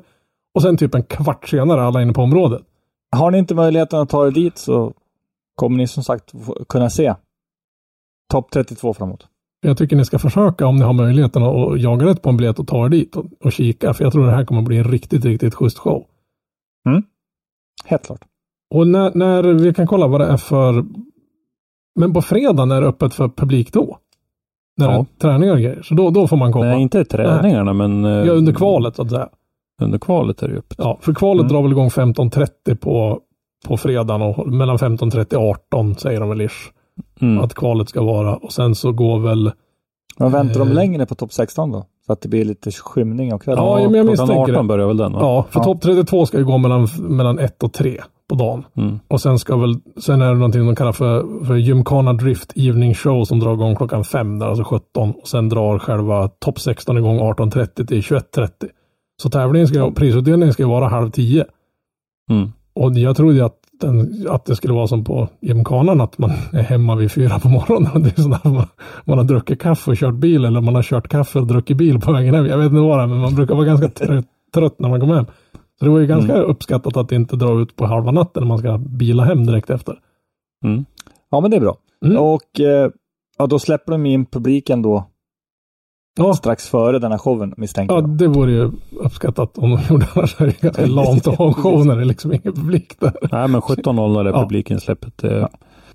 Och 0.55 0.61
sen 0.61 0.77
typ 0.77 0.95
en 0.95 1.03
kvart 1.03 1.49
senare 1.49 1.81
alla 1.83 2.01
inne 2.01 2.13
på 2.13 2.21
området. 2.21 2.61
Har 3.15 3.31
ni 3.31 3.37
inte 3.37 3.55
möjligheten 3.55 3.99
att 3.99 4.09
ta 4.09 4.27
er 4.27 4.31
dit 4.31 4.57
så 4.57 4.93
kommer 5.55 5.77
ni 5.77 5.87
som 5.87 6.03
sagt 6.03 6.33
kunna 6.69 6.89
se 6.89 7.13
topp 8.33 8.51
32 8.51 8.93
framåt. 8.93 9.27
Jag 9.61 9.77
tycker 9.77 9.95
ni 9.95 10.05
ska 10.05 10.19
försöka 10.19 10.67
om 10.67 10.75
ni 10.75 10.81
har 10.81 10.93
möjligheten 10.93 11.43
att 11.43 11.81
jaga 11.81 12.05
rätt 12.05 12.21
på 12.21 12.29
en 12.29 12.37
biljett 12.37 12.59
och 12.59 12.67
ta 12.67 12.85
er 12.85 12.89
dit 12.89 13.15
och, 13.15 13.25
och 13.43 13.51
kika. 13.51 13.93
För 13.93 14.03
jag 14.03 14.13
tror 14.13 14.25
det 14.25 14.31
här 14.31 14.45
kommer 14.45 14.61
bli 14.61 14.77
en 14.77 14.83
riktigt, 14.83 15.25
riktigt 15.25 15.55
schysst 15.55 15.77
show. 15.77 16.05
Helt 17.85 18.05
klart. 18.05 18.21
Och 18.73 18.87
när, 18.87 19.11
när 19.15 19.43
vi 19.43 19.73
kan 19.73 19.87
kolla 19.87 20.07
vad 20.07 20.21
det 20.21 20.27
är 20.27 20.37
för... 20.37 20.85
Men 21.99 22.13
på 22.13 22.21
fredag 22.21 22.75
är 22.75 22.81
det 22.81 22.87
öppet 22.87 23.13
för 23.13 23.29
publik 23.29 23.73
då? 23.73 23.97
När 24.77 24.87
det 24.87 24.93
Ja. 24.93 24.99
är 24.99 25.05
träningar 25.21 25.53
och 25.53 25.59
grejer. 25.59 25.81
Så 25.81 25.93
då, 25.93 26.09
då 26.09 26.27
får 26.27 26.37
man 26.37 26.51
komma. 26.53 26.65
Nej, 26.65 26.81
inte 26.81 27.05
träningarna, 27.05 27.73
men 27.73 28.05
eh, 28.05 28.11
Ja, 28.11 28.31
under 28.33 28.53
kvalet 28.53 28.95
så 28.95 29.01
att 29.01 29.09
säga. 29.09 29.29
Under 29.81 29.99
kvalet 29.99 30.43
är 30.43 30.47
det 30.47 30.57
öppet. 30.57 30.77
Ja, 30.81 30.97
för 31.01 31.13
kvalet 31.13 31.41
Mm. 31.41 31.53
drar 31.53 31.61
väl 31.61 31.71
igång 31.71 31.89
15.30 31.89 32.75
på, 32.75 33.19
på 33.67 33.77
fredagen 33.77 34.21
och 34.21 34.47
mellan 34.47 34.77
15.30 34.77 35.35
och 35.35 35.49
18 35.49 35.95
säger 35.95 36.19
de 36.19 36.29
väl 36.29 36.41
ish. 36.41 36.71
Mm. 37.21 37.43
Att 37.43 37.53
kvalet 37.53 37.89
ska 37.89 38.03
vara. 38.03 38.35
Och 38.35 38.51
sen 38.53 38.75
så 38.75 38.91
går 38.91 39.19
väl... 39.19 39.51
Men 40.17 40.31
väntar 40.31 40.59
de 40.59 40.67
Eh. 40.67 40.73
längre 40.73 41.05
på 41.05 41.15
topp 41.15 41.33
16 41.33 41.71
då? 41.71 41.85
Så 42.05 42.13
att 42.13 42.21
det 42.21 42.29
blir 42.29 42.45
lite 42.45 42.71
skymning 42.71 43.33
av 43.33 43.37
kvällen? 43.37 43.63
Ja, 43.63 43.75
men 43.83 43.93
jag 43.93 44.05
misstänker 44.05 44.41
18 44.41 44.53
det. 44.55 44.63
börjar 44.63 44.87
väl 44.87 44.97
den? 44.97 45.13
Va? 45.13 45.19
Ja, 45.21 45.45
för 45.49 45.59
Ja. 45.59 45.63
topp 45.63 45.81
32 45.81 46.25
ska 46.25 46.37
ju 46.37 46.45
gå 46.45 46.57
mellan, 46.57 46.87
mellan 46.99 47.39
1 47.39 47.63
och 47.63 47.73
3 47.73 48.01
på 48.29 48.35
dagen. 48.35 48.63
Mm. 48.77 48.99
Och 49.07 49.21
sen 49.21 49.39
ska 49.39 49.57
väl, 49.57 49.75
sen 50.01 50.21
är 50.21 50.27
det 50.29 50.35
någonting 50.35 50.65
de 50.65 50.75
kallar 50.75 50.91
för, 50.91 51.45
för 51.45 51.55
Gymkhana 51.55 52.13
Drift 52.13 52.51
Evening 52.55 52.93
Show 52.95 53.25
som 53.25 53.39
drar 53.39 53.53
igång 53.53 53.75
klockan 53.75 54.03
5 54.03 54.39
där, 54.39 54.47
alltså 54.47 54.63
17. 54.63 55.11
Och 55.21 55.27
sen 55.27 55.49
drar 55.49 55.79
själva 55.79 56.27
topp 56.27 56.59
16 56.59 56.97
igång 56.97 57.19
18.30 57.19 57.85
till 57.87 58.01
21.30. 58.01 58.49
Så 59.21 59.29
tävlingen 59.29 59.67
ska, 59.67 59.91
prisutdelningen 59.91 60.53
ska 60.53 60.67
vara 60.67 60.87
halv 60.87 61.11
10. 61.11 61.45
Mm. 62.29 62.51
Och 62.73 62.93
jag 62.93 63.15
trodde 63.15 63.45
att, 63.45 63.57
den, 63.81 64.25
att 64.29 64.45
det 64.45 64.55
skulle 64.55 64.73
vara 64.73 64.87
som 64.87 65.03
på 65.03 65.29
gymkanan, 65.41 66.01
att 66.01 66.17
man 66.17 66.29
är 66.53 66.61
hemma 66.61 66.95
vid 66.95 67.11
fyra 67.11 67.39
på 67.39 67.49
morgonen. 67.49 67.91
Det 68.03 68.17
är 68.17 68.21
sådär, 68.21 68.39
man, 68.43 68.67
man 69.05 69.17
har 69.17 69.25
druckit 69.25 69.61
kaffe 69.61 69.91
och 69.91 69.97
kört 69.97 70.13
bil, 70.13 70.45
eller 70.45 70.61
man 70.61 70.75
har 70.75 70.83
kört 70.83 71.07
kaffe 71.07 71.39
och 71.39 71.47
druckit 71.47 71.77
bil 71.77 71.99
på 71.99 72.11
vägen 72.11 72.35
hem. 72.35 72.45
Jag 72.45 72.57
vet 72.57 72.65
inte 72.65 72.79
vad 72.79 72.99
det 72.99 73.03
är, 73.03 73.07
men 73.07 73.17
man 73.17 73.35
brukar 73.35 73.55
vara 73.55 73.65
ganska 73.65 73.89
trött, 73.89 74.25
trött 74.53 74.79
när 74.79 74.89
man 74.89 74.99
kommer 74.99 75.15
hem. 75.15 75.25
Så 75.79 75.85
det 75.85 75.91
var 75.91 75.99
ju 75.99 76.07
ganska 76.07 76.33
uppskattat 76.41 76.97
att 76.97 77.11
inte 77.11 77.35
drar 77.35 77.61
ut 77.61 77.75
på 77.75 77.85
halva 77.85 78.11
natten 78.11 78.43
när 78.43 78.47
man 78.47 78.57
ska 78.57 78.77
bila 78.77 79.23
hem 79.23 79.45
direkt 79.45 79.69
efter. 79.69 79.95
Mm. 80.65 80.85
Ja, 81.31 81.41
men 81.41 81.51
det 81.51 81.57
är 81.57 81.61
bra. 81.61 81.77
Mm. 82.05 82.17
Och 82.17 82.59
eh, 82.59 82.91
ja, 83.37 83.47
då 83.47 83.59
släpper 83.59 83.91
de 83.91 84.05
in 84.05 84.25
publiken 84.25 84.81
då 84.81 85.10
Ja, 86.23 86.33
strax 86.33 86.67
före 86.69 86.99
den 86.99 87.11
här 87.11 87.17
showen 87.17 87.53
misstänker 87.57 87.95
ja, 87.95 88.01
jag. 88.01 88.09
det 88.09 88.27
vore 88.27 88.51
ju 88.51 88.71
uppskattat 88.91 89.57
om 89.57 89.69
de 89.69 89.79
gjorde 89.89 90.05
det. 90.05 90.11
Annars 90.15 90.41
är 90.41 90.45
det 90.45 90.61
ganska 90.61 90.85
lamt 90.85 91.27
att 91.27 91.37
ha 91.37 91.47
en 91.47 91.53
show 91.53 91.85
när 91.85 91.95
det 91.95 92.01
är 92.01 92.05
liksom 92.05 92.33
ingen 92.33 92.53
publik 92.53 92.99
där. 92.99 93.13
Nej, 93.31 93.47
men 93.47 93.61
17.00 93.61 94.19
är 94.19 94.25
Ja. 94.25 94.39
publikinsläppet. 94.41 95.23
Eh, 95.23 95.47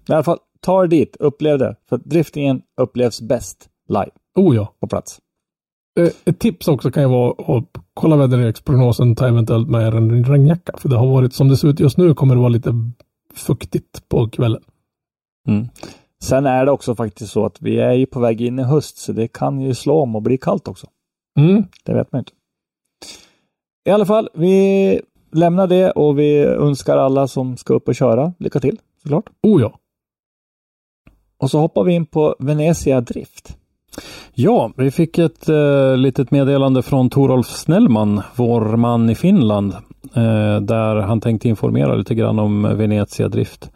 I 0.09 0.13
alla 0.13 0.23
fall, 0.23 0.39
ta 0.61 0.83
er 0.85 0.87
dit, 0.87 1.17
upplev 1.21 1.59
det. 1.59 1.77
För 1.89 1.97
driftingen 1.99 2.63
upplevs 2.81 3.21
bäst 3.21 3.69
live 3.89 4.11
Oh 4.37 4.57
ja. 4.57 4.73
på 4.81 4.87
plats. 4.87 5.19
Eh, 6.01 6.09
Ett 6.25 6.39
tips 6.39 6.69
också 6.69 6.91
kan 6.91 7.03
ju 7.03 7.09
vara 7.09 7.57
att 7.57 7.65
kolla 7.95 8.17
väderleksprognosen, 8.17 9.17
ta 9.17 9.29
eventuellt 9.29 9.69
med 9.69 9.95
en 9.95 10.25
regnjacka. 10.25 10.73
För 10.79 10.89
det 10.89 10.97
har 10.97 11.07
varit, 11.07 11.33
som 11.33 11.49
det 11.49 11.57
ser 11.57 11.69
ut 11.69 11.81
just 11.81 11.99
nu, 11.99 12.15
kommer 12.15 12.35
det 12.35 12.41
vara 12.41 12.49
lite 12.49 12.73
fuktigt 13.35 14.09
på 14.09 14.29
kvällen. 14.29 14.63
Mm. 15.49 15.69
Sen 16.25 16.47
är 16.47 16.65
det 16.65 16.71
också 16.71 16.95
faktiskt 16.95 17.33
så 17.33 17.47
att 17.47 17.63
vi 17.63 17.79
är 17.79 17.93
ju 17.93 18.07
på 18.07 18.21
väg 18.21 18.41
in 18.41 18.59
i 18.59 18.63
höst, 18.63 18.99
så 18.99 19.13
det 19.13 19.29
kan 19.29 19.61
ju 19.61 19.75
slå 19.75 20.01
om 20.01 20.17
och 20.17 20.23
bli 20.23 20.39
kallt 20.39 20.69
också. 20.69 20.87
Mm. 21.39 21.65
Det 21.85 21.95
vet 21.95 22.13
man 22.13 22.19
inte. 22.19 22.33
I 23.89 23.91
alla 23.91 24.07
fall, 24.07 24.29
vi 24.35 25.01
lämnar 25.33 25.67
det 25.67 25.91
och 25.91 26.19
vi 26.19 26.39
önskar 26.45 26.97
alla 26.97 27.29
som 27.29 27.57
ska 27.57 27.75
upp 27.75 27.89
och 27.89 27.95
köra 27.95 28.33
lycka 28.39 28.61
till 28.61 28.79
såklart. 29.03 29.25
Oh 29.43 29.61
ja. 29.61 29.79
Och 31.39 31.51
så 31.51 31.59
hoppar 31.59 31.85
vi 31.85 31.93
in 31.93 32.07
på 32.07 32.37
Venezia 32.39 33.01
Drift. 33.01 33.57
Ja, 34.35 34.73
vi 34.77 34.91
fick 34.91 35.19
ett 35.19 35.49
eh, 35.49 35.97
litet 35.97 36.31
meddelande 36.31 36.83
från 36.83 37.11
Torolf 37.11 37.47
Snellman, 37.47 38.23
vår 38.37 38.77
man 38.77 39.11
i 39.11 39.15
Finland, 39.15 39.73
eh, 40.15 40.61
där 40.61 40.97
han 40.97 41.21
tänkte 41.21 41.49
informera 41.49 41.95
lite 41.95 42.15
grann 42.15 42.39
om 42.39 42.63
Venezia 42.63 43.29
Drift. 43.29 43.71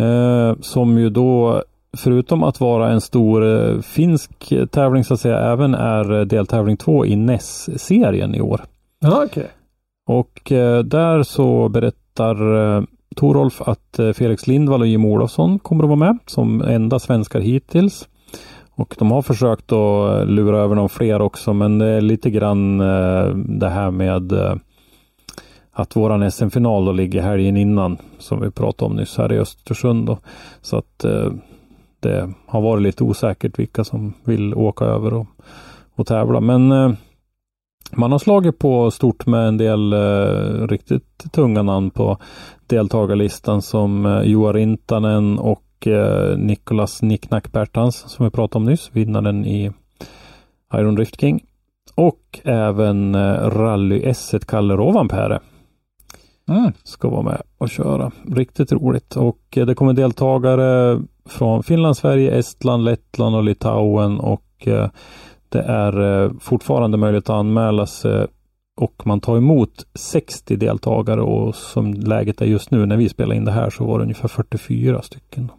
Eh, 0.00 0.54
som 0.60 0.98
ju 0.98 1.10
då, 1.10 1.62
förutom 1.96 2.42
att 2.42 2.60
vara 2.60 2.90
en 2.90 3.00
stor 3.00 3.44
eh, 3.44 3.80
finsk 3.80 4.52
tävling 4.70 5.04
så 5.04 5.14
att 5.14 5.20
säga, 5.20 5.38
även 5.38 5.74
är 5.74 6.24
deltävling 6.24 6.76
två 6.76 7.06
i 7.06 7.16
NES-serien 7.16 8.34
i 8.34 8.40
år. 8.40 8.60
Ja, 9.00 9.24
okej. 9.24 9.46
Och 10.08 10.52
eh, 10.52 10.82
där 10.82 11.22
så 11.22 11.68
berättar 11.68 12.36
Torolf 13.16 13.62
att 13.62 14.00
Felix 14.14 14.46
Lindvall 14.46 14.80
och 14.80 14.86
Jim 14.86 15.04
Olofsson 15.04 15.58
kommer 15.58 15.84
att 15.84 15.88
vara 15.88 15.98
med 15.98 16.18
som 16.26 16.62
enda 16.62 16.98
svenskar 16.98 17.40
hittills. 17.40 18.08
Och 18.74 18.94
de 18.98 19.10
har 19.10 19.22
försökt 19.22 19.72
att 19.72 20.28
lura 20.28 20.58
över 20.58 20.74
någon 20.74 20.88
fler 20.88 21.22
också, 21.22 21.52
men 21.52 21.78
det 21.78 21.86
är 21.86 22.00
lite 22.00 22.30
grann 22.30 22.78
det 23.58 23.68
här 23.68 23.90
med 23.90 24.32
att 25.80 25.96
våran 25.96 26.30
SM-final 26.30 26.84
då 26.84 26.92
ligger 26.92 27.22
helgen 27.22 27.56
innan 27.56 27.98
som 28.18 28.40
vi 28.40 28.50
pratade 28.50 28.90
om 28.90 28.96
nyss 28.96 29.18
här 29.18 29.32
i 29.32 29.38
Östersund. 29.38 30.06
Då. 30.06 30.18
Så 30.60 30.76
att 30.76 31.04
eh, 31.04 31.30
det 32.00 32.30
har 32.46 32.60
varit 32.60 32.82
lite 32.82 33.04
osäkert 33.04 33.58
vilka 33.58 33.84
som 33.84 34.14
vill 34.24 34.54
åka 34.54 34.84
över 34.84 35.14
och, 35.14 35.26
och 35.94 36.06
tävla. 36.06 36.40
Men 36.40 36.72
eh, 36.72 36.92
man 37.92 38.12
har 38.12 38.18
slagit 38.18 38.58
på 38.58 38.90
stort 38.90 39.26
med 39.26 39.48
en 39.48 39.56
del 39.56 39.92
eh, 39.92 40.66
riktigt 40.68 41.32
tunga 41.32 41.62
namn 41.62 41.90
på 41.90 42.18
deltagarlistan 42.66 43.62
som 43.62 44.06
eh, 44.06 44.22
Joa 44.22 44.52
Rintanen 44.52 45.38
och 45.38 45.86
eh, 45.86 46.36
Nikolas 46.38 47.02
Nicknack 47.02 47.52
Bertans 47.52 47.96
som 47.96 48.24
vi 48.24 48.30
pratade 48.30 48.62
om 48.62 48.70
nyss, 48.70 48.90
vinnaren 48.92 49.44
i 49.44 49.72
Iron 50.74 50.94
Drift 50.94 51.20
King. 51.20 51.44
Och 51.94 52.40
även 52.44 53.14
eh, 53.14 53.50
Rally 53.50 54.02
S1 54.02 54.46
Kalle 54.46 54.76
Rovanperä 54.76 55.40
Mm. 56.50 56.72
ska 56.84 57.08
vara 57.08 57.22
med 57.22 57.42
och 57.58 57.70
köra. 57.70 58.10
Riktigt 58.28 58.72
roligt 58.72 59.16
och 59.16 59.40
eh, 59.56 59.66
det 59.66 59.74
kommer 59.74 59.92
deltagare 59.92 61.00
från 61.26 61.62
Finland, 61.62 61.96
Sverige, 61.96 62.30
Estland, 62.30 62.84
Lettland 62.84 63.36
och 63.36 63.44
Litauen 63.44 64.20
och 64.20 64.66
eh, 64.66 64.88
det 65.48 65.60
är 65.60 66.24
eh, 66.24 66.30
fortfarande 66.40 66.96
möjligt 66.96 67.30
att 67.30 67.36
anmäla 67.36 67.86
sig 67.86 68.26
och 68.76 69.06
man 69.06 69.20
tar 69.20 69.36
emot 69.36 69.86
60 69.94 70.56
deltagare 70.56 71.20
och 71.20 71.54
som 71.54 71.94
läget 71.94 72.40
är 72.40 72.46
just 72.46 72.70
nu 72.70 72.86
när 72.86 72.96
vi 72.96 73.08
spelar 73.08 73.34
in 73.34 73.44
det 73.44 73.52
här 73.52 73.70
så 73.70 73.84
var 73.84 73.98
det 73.98 74.02
ungefär 74.02 74.28
44 74.28 75.02
stycken. 75.02 75.50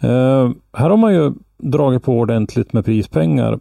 Eh, 0.00 0.50
här 0.72 0.90
har 0.90 0.96
man 0.96 1.14
ju 1.14 1.32
dragit 1.58 2.02
på 2.02 2.18
ordentligt 2.18 2.72
med 2.72 2.84
prispengar 2.84 3.58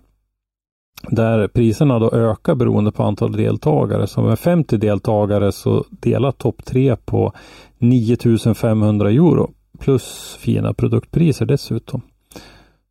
där 1.10 1.48
priserna 1.48 2.00
då 2.00 2.12
ökar 2.12 2.56
beroende 2.56 2.92
på 2.92 3.04
antal 3.04 3.32
deltagare. 3.32 4.08
Så 4.08 4.22
med 4.22 4.40
50 4.40 4.78
deltagare 4.78 5.52
så 5.52 5.84
delar 5.90 6.32
topp 6.32 6.66
tre 6.66 6.96
på 6.96 7.34
9500 7.78 9.10
euro 9.10 9.52
plus 9.80 10.36
fina 10.40 10.74
produktpriser 10.74 11.46
dessutom. 11.46 12.02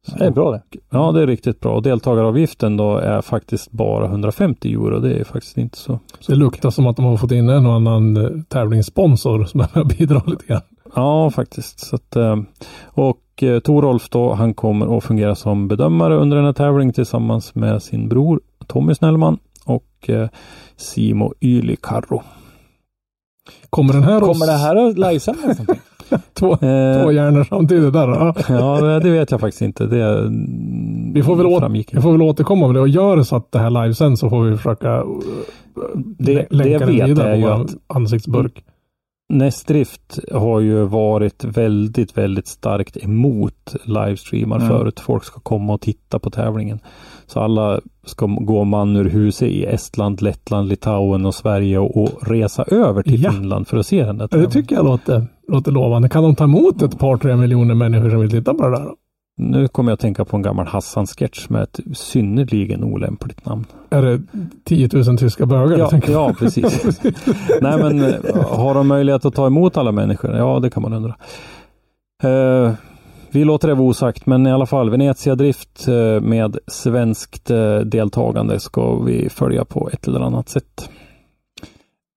Så- 0.08 0.18
Det 0.18 0.24
är 0.26 0.30
bra 0.30 0.50
det. 0.50 0.62
Ja, 0.90 1.12
det 1.12 1.22
är 1.22 1.26
riktigt 1.26 1.60
bra. 1.60 1.72
Och 1.74 1.82
deltagaravgiften 1.82 2.76
då 2.76 2.96
är 2.96 3.20
faktiskt 3.22 3.70
bara 3.70 4.06
150 4.06 4.72
euro. 4.72 4.98
Det 5.00 5.14
är 5.14 5.24
faktiskt 5.24 5.58
inte 5.58 5.78
så. 5.78 5.98
Så 6.20 6.32
det 6.32 6.38
luktar 6.38 6.70
som 6.70 6.86
att 6.86 6.96
de 6.96 7.04
har 7.04 7.16
fått 7.16 7.32
in 7.32 7.48
en 7.48 7.66
och 7.66 7.72
annan 7.72 8.16
eh, 8.16 8.30
tävlingssponsor 8.48 9.44
som 9.44 9.60
är 9.60 9.68
med 9.74 9.82
och 9.82 9.88
bidrar 9.88 10.22
lite 10.26 10.46
grann. 10.46 10.60
Ja, 10.94 11.30
faktiskt. 11.30 11.80
Så 11.80 11.96
att, 11.96 12.16
eh, 12.16 12.36
och 13.42 13.48
eh, 13.48 13.60
Torolf 13.60 14.08
då, 14.08 14.32
han 14.32 14.54
kommer 14.54 14.96
att 14.98 15.04
fungera 15.04 15.34
som 15.34 15.68
bedömare 15.68 16.16
under 16.16 16.36
den 16.36 16.46
här 16.46 16.52
tävlingen 16.52 16.94
tillsammans 16.94 17.54
med 17.54 17.82
sin 17.82 18.08
bror 18.08 18.40
Tommy 18.66 18.94
Snellman 18.94 19.38
och 19.64 20.10
eh, 20.10 20.28
Simo 20.76 21.32
Ylikarro. 21.40 22.22
Kommer 23.70 23.92
den 23.92 24.02
här 24.02 24.20
Kommer 24.20 24.30
oss- 24.32 24.46
det 24.46 24.52
här 24.52 24.76
att 24.76 24.98
livesändas 24.98 25.44
någonting? 25.58 25.80
Två, 26.34 26.52
Eh, 26.52 27.02
två 27.02 27.12
hjärnor 27.12 27.44
samtidigt 27.48 27.92
där. 27.92 28.08
Ja. 28.08 28.34
Ja, 28.48 28.80
det 28.80 29.00
det 29.00 29.10
vet 29.10 29.30
jag 29.30 29.40
faktiskt 29.40 29.62
inte. 29.62 29.86
Det 29.86 30.30
Vi 31.14 31.22
får, 31.22 31.36
väl 31.36 31.46
å- 31.46 31.60
framgick. 31.60 31.94
vi 31.94 32.00
får 32.00 32.12
väl 32.12 32.22
återkomma 32.22 32.66
med 32.66 32.76
det 32.76 32.80
och 32.80 32.88
gör 32.88 33.16
det 33.16 33.24
så 33.24 33.36
att 33.36 33.52
det 33.52 33.58
här 33.58 33.70
livesen 33.70 34.16
så 34.16 34.30
får 34.30 34.42
vi 34.44 34.56
försöka 34.56 35.00
uh, 35.02 35.06
Det- 36.18 36.32
lä- 36.34 36.46
det 36.50 36.56
länka 36.56 36.70
jag 36.72 36.80
den 36.80 37.06
vidare 37.06 37.30
på 37.32 37.36
ju 37.36 37.42
vår 37.42 37.50
att- 37.64 37.70
ansiktsburk. 37.86 38.64
Nästdrift 39.32 40.18
har 40.32 40.60
ju 40.60 40.84
varit 40.84 41.44
väldigt, 41.44 42.18
väldigt 42.18 42.46
starkt 42.46 42.96
emot 43.04 43.74
livestreamar 43.84 44.56
Mm. 44.56 44.68
förut. 44.68 45.00
Folk 45.00 45.24
ska 45.24 45.40
komma 45.40 45.72
och 45.74 45.80
titta 45.80 46.18
på 46.18 46.30
tävlingen. 46.30 46.78
Så 47.26 47.40
alla 47.40 47.80
ska 48.04 48.26
gå 48.26 48.64
man 48.64 48.96
ur 48.96 49.04
huset 49.10 49.48
i 49.48 49.64
Estland, 49.64 50.22
Lettland, 50.22 50.68
Litauen 50.68 51.26
och 51.26 51.34
Sverige 51.34 51.78
och, 51.78 52.08
resa 52.28 52.62
över 52.62 53.02
till 53.02 53.22
Ja. 53.22 53.32
Finland 53.32 53.68
för 53.68 53.76
att 53.76 53.86
se 53.86 54.04
den 54.04 54.18
där 54.18 54.24
Det 54.24 54.28
tävlingen. 54.28 54.50
tycker 54.50 54.76
jag 54.76 54.84
låter, 54.84 55.26
låter 55.48 55.72
lovande. 55.72 56.08
Kan 56.08 56.22
de 56.22 56.34
ta 56.34 56.44
emot 56.44 56.82
ett 56.82 56.98
par, 56.98 57.16
tre 57.16 57.36
miljoner 57.36 57.74
människor 57.74 58.10
som 58.10 58.20
vill 58.20 58.30
titta 58.30 58.54
på 58.54 58.68
det 58.68 58.70
där? 58.78 58.84
Då? 58.84 58.94
Nu 59.36 59.68
kommer 59.68 59.90
jag 59.90 59.94
att 59.94 60.00
tänka 60.00 60.24
på 60.24 60.36
en 60.36 60.42
gammal 60.42 60.66
Hassan-sketch 60.66 61.48
med 61.48 61.62
ett 61.62 61.80
synnerligen 61.94 62.84
olämpligt 62.84 63.46
namn. 63.46 63.64
Är 63.90 64.02
det 64.02 64.22
10 64.64 64.88
000 64.92 65.18
tyska 65.18 65.46
bögar? 65.46 65.78
Ja, 65.78 66.00
ja 66.08 66.34
precis. 66.38 67.00
Nej 67.60 67.78
men 67.78 68.00
eh, 68.00 68.42
har 68.44 68.74
de 68.74 68.88
möjlighet 68.88 69.24
att 69.24 69.34
ta 69.34 69.46
emot 69.46 69.76
alla 69.76 69.92
människor? 69.92 70.36
Ja, 70.36 70.60
det 70.60 70.70
kan 70.70 70.82
man 70.82 70.92
undra. 70.92 71.14
Eh, 72.22 72.72
vi 73.30 73.44
låter 73.44 73.68
det 73.68 73.74
vara 73.74 73.88
osagt, 73.88 74.26
men 74.26 74.46
i 74.46 74.52
alla 74.52 74.66
fall 74.66 74.90
Venezia 74.90 75.34
Drift 75.34 75.88
eh, 75.88 76.20
med 76.20 76.58
svenskt 76.66 77.50
eh, 77.50 77.78
deltagande 77.78 78.60
ska 78.60 78.96
vi 78.98 79.28
följa 79.28 79.64
på 79.64 79.90
ett 79.92 80.08
eller 80.08 80.20
annat 80.20 80.48
sätt. 80.48 80.90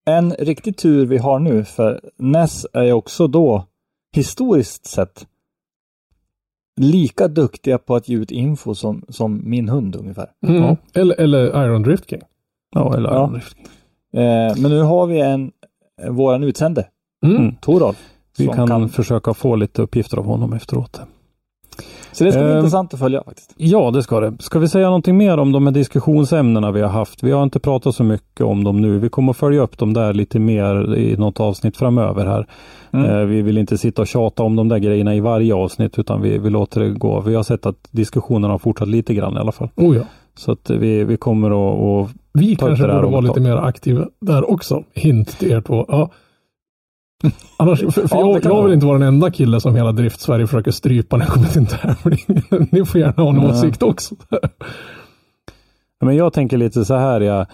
En 0.06 0.32
riktig 0.32 0.78
tur 0.78 1.06
vi 1.06 1.18
har 1.18 1.40
nu, 1.40 1.64
för 1.64 2.02
NES 2.18 2.66
är 2.74 2.84
ju 2.84 2.94
också 2.94 3.28
då 3.28 3.66
historiskt 4.16 4.86
sett 4.86 5.26
lika 6.82 7.28
duktiga 7.28 7.78
på 7.78 7.96
att 7.96 8.10
ge 8.10 8.16
ut 8.18 8.32
info 8.32 8.76
som, 8.76 9.06
som 9.10 9.42
min 9.50 9.70
hund 9.70 9.96
ungefär. 9.96 10.28
Mm. 10.48 10.62
Ja. 10.64 10.78
Eller, 10.94 11.20
eller 11.22 11.66
Iron 11.66 11.84
Drift 11.84 12.10
King. 12.10 12.22
Ja, 12.76 12.98
eller 12.98 13.10
Ja. 13.10 13.16
Iron 13.20 13.32
Drift. 13.34 13.58
Eh, 14.14 14.62
men 14.62 14.72
nu 14.72 14.82
har 14.82 15.06
vi 15.08 15.20
en, 15.20 15.52
eh, 16.04 16.10
våran 16.12 16.44
utsände, 16.44 16.88
Mm. 17.26 17.38
Mm. 17.38 17.56
Toralf. 17.56 18.10
Vi 18.38 18.46
som 18.46 18.68
kan, 18.68 18.90
försöka 18.90 19.34
få 19.34 19.56
lite 19.56 19.82
uppgifter 19.82 20.18
av 20.18 20.26
honom 20.26 20.54
efteråt. 20.54 21.02
Så 22.16 22.24
det 22.24 22.32
ska 22.32 22.42
bli 22.42 22.52
Ehm, 22.52 22.58
intressant 22.58 22.94
att 22.94 23.00
följa 23.00 23.24
faktiskt. 23.24 23.54
Ja, 23.58 23.92
det 23.92 24.04
ska 24.04 24.20
det. 24.20 24.34
Ska 24.40 24.60
vi 24.60 24.68
säga 24.68 24.86
någonting 24.86 25.18
mer 25.18 25.38
om 25.38 25.52
de 25.52 25.66
här 25.66 25.74
diskussionsämnena 25.74 26.72
vi 26.72 26.82
har 26.82 26.90
haft? 26.90 27.24
Vi 27.24 27.32
har 27.32 27.44
inte 27.44 27.60
pratat 27.60 27.96
så 27.96 28.04
mycket 28.04 28.46
om 28.46 28.64
dem 28.64 28.82
nu. 28.82 29.00
Vi 29.00 29.10
kommer 29.10 29.32
att 29.32 29.38
följa 29.38 29.62
upp 29.62 29.78
dem 29.78 29.94
där 29.94 30.14
lite 30.14 30.40
mer 30.40 30.96
i 30.96 31.18
något 31.18 31.40
avsnitt 31.40 31.78
framöver 31.78 32.26
här. 32.26 32.48
Mm. 32.94 33.12
Eh, 33.12 33.26
vi 33.26 33.42
vill 33.42 33.58
inte 33.58 33.78
sitta 33.78 34.02
och 34.02 34.08
tjata 34.08 34.44
om 34.44 34.56
de 34.56 34.68
där 34.68 34.78
grejerna 34.78 35.16
i 35.16 35.20
varje 35.20 35.56
avsnitt 35.56 36.00
utan 36.00 36.22
vi, 36.22 36.38
vi 36.38 36.50
låter 36.50 36.82
det 36.82 36.90
gå. 36.90 37.22
Vi 37.22 37.36
har 37.36 37.44
sett 37.44 37.66
att 37.66 37.88
diskussionerna 37.92 38.54
har 38.54 38.60
fortsatt 38.60 38.88
lite 38.88 39.14
grann 39.14 39.34
i 39.34 39.40
alla 39.40 39.52
fall. 39.52 39.70
Oh 39.76 39.96
ja. 39.98 40.04
Så 40.38 40.52
att 40.52 40.70
vi, 40.70 41.04
vi 41.04 41.18
kommer 41.18 41.48
att... 41.48 42.08
att 42.10 42.16
Vi 42.34 42.56
kanske 42.56 42.88
borde 42.88 43.08
vara 43.08 43.22
lite 43.22 43.40
mer 43.40 43.56
aktiva 43.56 44.08
där 44.22 44.52
också. 44.52 44.84
Hint 44.94 45.40
till 45.40 45.52
er 45.52 45.62
två. 45.62 45.86
Ja. 45.88 46.10
Annars, 47.58 47.80
för, 47.80 47.90
för 47.92 48.08
Ja, 48.12 48.24
det 48.26 48.40
jag, 48.44 48.54
jag 48.58 48.64
vill 48.64 48.74
inte 48.74 48.86
vara 48.86 48.98
den 48.98 49.08
enda 49.08 49.32
kille 49.32 49.60
som 49.62 49.76
hela 49.76 49.92
Drift-Sverige 49.92 50.48
försöker 50.48 50.72
strypa 50.72 51.18
när 51.18 51.26
det 51.26 51.32
kommer 51.32 51.48
till 51.48 51.60
en 51.62 51.66
tävling. 51.66 52.20
Ni 52.72 52.86
får 52.86 53.02
gärna 53.02 53.24
ha 53.24 53.30
en 53.30 53.40
åsikt 53.40 53.84
också. 53.84 54.16
Men 56.02 56.16
jag 56.16 56.34
tänker 56.34 56.58
lite 56.58 56.86
så 56.86 56.96
här, 56.96 57.22
ja, 57.22 57.40
eh, 57.42 57.46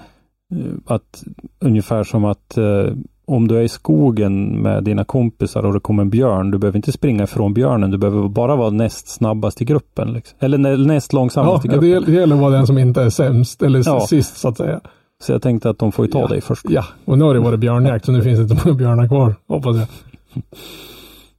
att 0.85 1.23
ungefär 1.59 2.03
som 2.03 2.25
att 2.25 2.57
eh, 2.57 2.93
om 3.25 3.47
du 3.47 3.57
är 3.57 3.61
i 3.61 3.69
skogen 3.69 4.61
med 4.61 4.83
dina 4.83 5.03
kompisar 5.03 5.63
och 5.65 5.73
det 5.73 5.79
kommer 5.79 6.03
en 6.03 6.09
björn, 6.09 6.51
du 6.51 6.57
behöver 6.57 6.77
inte 6.77 6.91
springa 6.91 7.23
ifrån 7.23 7.53
björnen, 7.53 7.91
du 7.91 7.97
behöver 7.97 8.27
bara 8.29 8.55
vara 8.55 8.69
näst 8.69 9.07
snabbast 9.07 9.61
i 9.61 9.65
gruppen. 9.65 10.13
Liksom. 10.13 10.37
Eller 10.41 10.57
nä, 10.57 10.77
näst 10.77 11.13
Ja, 11.13 11.19
långsammast 11.19 11.65
i 11.65 11.67
det, 11.67 11.73
gruppen. 11.73 11.89
gäller- 11.89 12.07
det 12.07 12.13
gäller 12.13 12.35
att 12.35 12.41
vara 12.41 12.51
den 12.51 12.67
som 12.67 12.77
inte 12.77 13.01
är 13.01 13.09
sämst 13.09 13.63
eller 13.63 13.83
Ja. 13.85 13.99
sist 14.07 14.37
så 14.37 14.47
att 14.47 14.57
säga. 14.57 14.79
Så 15.21 15.31
jag 15.31 15.41
tänkte 15.41 15.69
att 15.69 15.79
de 15.79 15.91
får 15.91 16.05
ju 16.05 16.11
ta 16.11 16.19
Ja. 16.19 16.27
dig 16.27 16.41
först. 16.41 16.65
Ja, 16.69 16.85
och 17.05 17.17
nu 17.17 17.23
har 17.23 17.33
det 17.33 17.39
varit 17.39 17.59
björnjakt 17.59 18.05
så 18.05 18.11
nu 18.11 18.21
finns 18.21 18.39
det 18.39 18.43
inte 18.53 18.65
många 18.65 18.77
björnar 18.77 19.07
kvar, 19.07 19.35
hoppas 19.47 19.77
jag. 19.77 19.87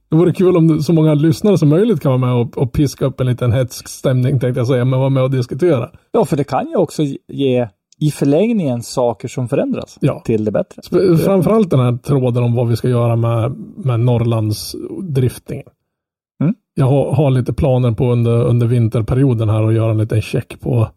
Det 0.09 0.15
vore 0.17 0.33
kul 0.33 0.57
om 0.57 0.79
så 0.81 0.93
många 0.93 1.13
lyssnare 1.13 1.57
som 1.57 1.69
möjligt 1.69 1.99
kan 2.01 2.09
vara 2.09 2.19
med 2.19 2.33
och, 2.47 2.57
och 2.57 2.73
piska 2.73 3.05
upp 3.05 3.19
en 3.19 3.27
liten 3.27 3.51
hetsk 3.51 3.87
stämning 3.87 4.39
tänkte 4.39 4.59
jag 4.59 4.67
säga, 4.67 4.85
men 4.85 4.99
vara 4.99 5.09
med 5.09 5.23
och 5.23 5.31
diskutera. 5.31 5.89
Ja, 6.11 6.25
för 6.25 6.37
det 6.37 6.43
kan 6.43 6.69
ju 6.69 6.75
också 6.75 7.03
ge 7.27 7.67
i 7.99 8.11
förlängningen 8.11 8.83
saker 8.83 9.27
som 9.27 9.47
förändras 9.47 9.97
Ja. 10.01 10.21
till 10.25 10.45
det 10.45 10.51
bättre. 10.51 10.81
Framförallt 11.17 11.69
den 11.69 11.79
här 11.79 11.97
tråden 11.97 12.43
om 12.43 12.55
vad 12.55 12.67
vi 12.67 12.75
ska 12.75 12.89
göra 12.89 13.15
med, 13.15 13.53
med 13.77 13.99
Norrlands 13.99 14.75
driftningen. 15.01 15.65
Mm. 16.43 16.55
Jag 16.73 16.85
har, 16.85 17.13
har 17.15 17.31
lite 17.31 17.53
planer 17.53 17.91
på 17.91 18.11
under, 18.11 18.43
under 18.43 18.67
vinterperioden 18.67 19.49
här 19.49 19.63
att 19.63 19.73
göra 19.73 19.91
en 19.91 19.97
liten 19.97 20.21
check 20.21 20.59
på 20.61 20.87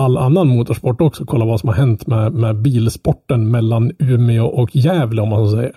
all 0.00 0.18
annan 0.18 0.48
motorsport 0.48 1.00
också. 1.00 1.24
Kolla 1.24 1.44
vad 1.44 1.60
som 1.60 1.68
har 1.68 1.76
hänt 1.76 2.06
med, 2.06 2.32
med 2.32 2.56
bilsporten 2.56 3.50
mellan 3.50 3.92
Umeå 3.98 4.46
och 4.46 4.76
Gävle 4.76 5.22
om 5.22 5.28
man 5.28 5.48
så 5.48 5.56
säger. 5.56 5.72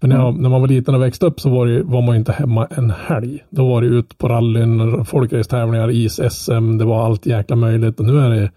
För 0.00 0.08
när, 0.08 0.16
jag, 0.16 0.38
när 0.38 0.48
man 0.48 0.60
var 0.60 0.68
liten 0.68 0.94
och 0.94 1.02
växte 1.02 1.26
upp 1.26 1.40
så 1.40 1.50
var, 1.50 1.66
det, 1.66 1.82
var 1.82 2.02
man 2.02 2.16
inte 2.16 2.32
hemma 2.32 2.66
en 2.66 2.90
helg. 2.90 3.44
Då 3.50 3.68
var 3.68 3.82
det 3.82 3.86
ut 3.86 4.18
på 4.18 4.28
rallyn, 4.28 5.04
folkracetävlingar, 5.04 5.90
is-SM, 5.90 6.78
det 6.78 6.84
var 6.84 7.04
allt 7.04 7.26
jäkla 7.26 7.56
möjligt. 7.56 8.00
Och 8.00 8.06
nu 8.06 8.18
är 8.18 8.30
det, 8.30 8.50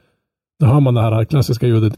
nu 0.59 0.67
hör 0.67 0.79
man 0.79 0.93
det 0.93 1.01
här 1.01 1.25
klassiska 1.25 1.67
ljudet 1.67 1.97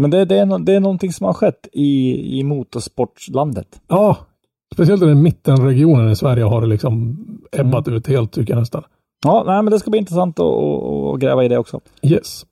Men 0.00 0.10
det, 0.10 0.24
det, 0.24 0.38
är, 0.38 0.58
det 0.58 0.72
är 0.72 0.80
någonting 0.80 1.12
som 1.12 1.26
har 1.26 1.32
skett 1.32 1.68
i, 1.72 2.14
i 2.38 2.44
motorsportslandet. 2.44 3.80
Ja, 3.88 4.16
speciellt 4.74 5.02
i 5.02 5.06
den 5.06 5.22
mittenregionen 5.22 6.10
i 6.10 6.16
Sverige 6.16 6.44
har 6.44 6.60
det 6.60 6.66
liksom 6.66 7.18
ebbat 7.52 7.88
ut 7.88 8.06
helt 8.06 8.32
tycker 8.32 8.52
jag 8.52 8.60
nästan. 8.60 8.82
Ja, 9.24 9.44
nej, 9.46 9.62
men 9.62 9.70
det 9.70 9.78
ska 9.78 9.90
bli 9.90 9.98
intressant 9.98 10.40
att 10.40 11.20
gräva 11.20 11.44
i 11.44 11.48
det 11.48 11.58
också. 11.58 11.80
Yes. 12.02 12.46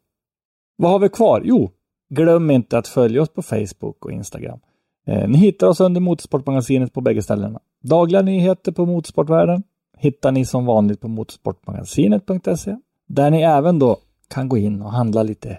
Vad 0.76 0.90
har 0.90 0.98
vi 0.98 1.08
kvar? 1.08 1.42
Jo, 1.44 1.70
glöm 2.10 2.50
inte 2.50 2.78
att 2.78 2.88
följa 2.88 3.22
oss 3.22 3.28
på 3.28 3.42
Facebook 3.42 4.04
och 4.04 4.12
Instagram. 4.12 4.58
Eh, 5.06 5.28
ni 5.28 5.38
hittar 5.38 5.66
oss 5.66 5.80
under 5.80 6.00
Motorsportmagasinet 6.00 6.92
på 6.92 7.00
bägge 7.00 7.22
ställena. 7.22 7.60
Dagliga 7.82 8.22
nyheter 8.22 8.72
på 8.72 8.86
motorsportvärlden 8.86 9.62
hittar 9.98 10.32
ni 10.32 10.44
som 10.44 10.66
vanligt 10.66 11.00
på 11.00 11.08
motorsportmagasinet.se. 11.08 12.76
Där 13.08 13.30
ni 13.30 13.42
även 13.42 13.78
då 13.78 13.96
kan 14.28 14.48
gå 14.48 14.56
in 14.56 14.82
och 14.82 14.92
handla 14.92 15.22
lite 15.22 15.58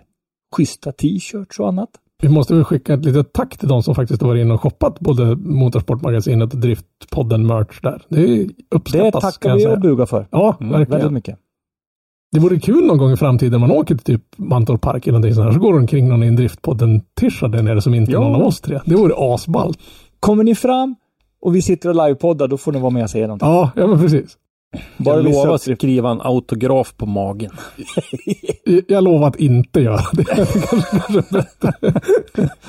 schyssta 0.56 0.92
t-shirts 0.92 1.60
och 1.60 1.68
annat. 1.68 1.90
Vi 2.22 2.30
måste 2.30 2.54
väl 2.54 2.64
skicka 2.64 2.94
ett 2.94 3.06
litet 3.06 3.34
tack 3.34 3.58
till 3.58 3.68
de 3.68 3.84
som 3.84 3.96
faktiskt 3.96 4.22
har 4.22 4.30
varit 4.30 4.42
inne 4.42 4.54
och 4.54 4.62
shoppat 4.62 5.00
både 5.00 5.36
Motorsportmagasinet 5.36 6.54
och 6.54 6.60
Driftpodden 6.60 7.48
merch 7.48 7.82
där. 7.82 8.02
Det 8.10 8.22
Det 8.28 8.50
uppskattas. 8.72 9.12
kan 9.12 9.22
tackar 9.22 9.56
vi 9.56 9.68
och 9.68 9.80
bugar 9.82 10.06
för. 10.06 10.28
Ja, 10.32 10.58
Väldigt 10.60 10.90
verkligen. 10.90 11.14
mycket. 11.14 11.38
Det 12.32 12.40
vore 12.40 12.60
kul 12.60 12.86
någon 12.86 12.98
gång 12.98 13.12
i 13.12 13.18
framtiden 13.18 13.60
man 13.62 13.72
åker 13.72 13.96
till 13.96 14.04
typ 14.20 14.24
Mantorp 14.38 14.82
Park 14.82 15.08
eller 15.08 15.12
någonting 15.20 15.36
sånt 15.36 15.46
här. 15.46 15.52
Så 15.54 15.60
går 15.60 15.74
det 15.74 15.80
omkring 15.80 16.10
någon 16.10 16.24
i 16.24 16.28
en 16.28 16.36
Driftpodden-tisha 16.36 17.48
där 17.48 17.64
nere 17.64 17.82
som 17.82 17.94
inte 17.94 18.12
Ja. 18.12 18.20
någon 18.20 18.36
av 18.36 18.42
oss 18.48 18.62
tre. 18.62 18.80
Det 18.86 18.96
vore 18.96 19.14
asballt. 19.34 19.80
Kommer 20.20 20.44
ni 20.44 20.56
fram 20.56 20.96
och 21.42 21.56
vi 21.56 21.62
sitter 21.62 21.90
och 21.90 21.96
livepoddar, 21.96 22.48
då 22.48 22.58
får 22.58 22.72
ni 22.72 22.80
vara 22.80 22.90
med 22.90 23.04
och 23.04 23.10
säga 23.10 23.28
någonting. 23.28 23.50
Ja, 23.50 23.72
ja 23.76 23.88
men 23.88 24.00
precis. 24.00 24.38
Bara 24.98 25.16
lovar 25.16 25.48
upp 25.48 25.54
att 25.56 25.62
skriva 25.78 26.10
en 26.10 26.22
autograf 26.22 26.94
på 26.98 27.06
magen. 27.06 27.52
Jag- 28.88 29.04
lovar 29.04 29.28
att 29.28 29.36
inte 29.36 29.80
göra 29.82 30.02
det. 30.14 30.26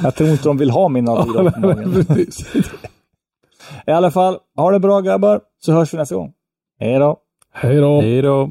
Jag 0.03 0.15
tror 0.15 0.31
inte 0.31 0.45
de 0.45 0.59
vill 0.59 0.71
ha 0.71 0.89
min 0.89 1.09
autograf 1.09 1.55
på 1.55 1.61
magen. 1.61 2.07
I 3.87 3.91
alla 3.91 4.11
fall, 4.11 4.39
ha 4.57 4.71
det 4.71 4.81
bra 4.81 5.01
grabbar, 5.01 5.41
så 5.61 5.73
hörs 5.73 5.95
vi 5.95 5.99
nästa 5.99 6.15
gång. 6.15 6.33
Hej 6.81 6.99
då! 6.99 7.17
Hej 7.53 7.77
då. 7.77 8.01
Hej 8.01 8.23
då! 8.23 8.51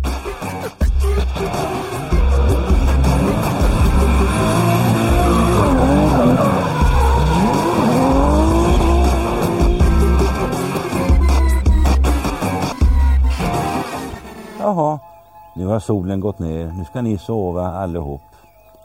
Nu 15.61 15.67
har 15.67 15.79
solen 15.79 16.19
gått 16.19 16.39
ner. 16.39 16.65
Nu 16.77 16.85
ska 16.85 17.01
ni 17.01 17.17
sova 17.17 17.67
allihop. 17.67 18.21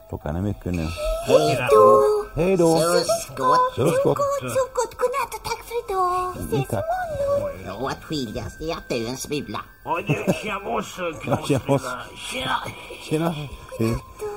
Klockan 0.08 0.36
är 0.36 0.40
mycket 0.40 0.74
nu. 0.74 0.86
Hej 1.26 1.68
då! 1.70 2.02
Hej 2.34 2.56
då. 2.56 2.78
Suskott. 2.78 3.74
Suskott. 3.74 4.18
Suskott. 4.40 4.94
Godnatt 5.00 5.34
och 5.34 5.44
tack 5.44 5.62
för 5.68 5.92
idag. 5.92 6.32
Vi 6.50 6.56
ses 6.56 6.68
tack. 6.68 6.84
imorgon. 7.38 7.80
Ja, 7.82 7.90
att 7.90 8.04
skiljas 8.04 8.56
det 8.58 8.70
är 8.70 8.76
att 8.76 8.88
dö 8.88 9.08
en 9.10 9.16
smula. 9.16 9.60
Tja 10.42 10.58
mosse. 10.58 11.02
Tjena. 12.30 12.56
Tjena. 13.02 13.30
Hej. 13.30 13.96
Då. 14.20 14.35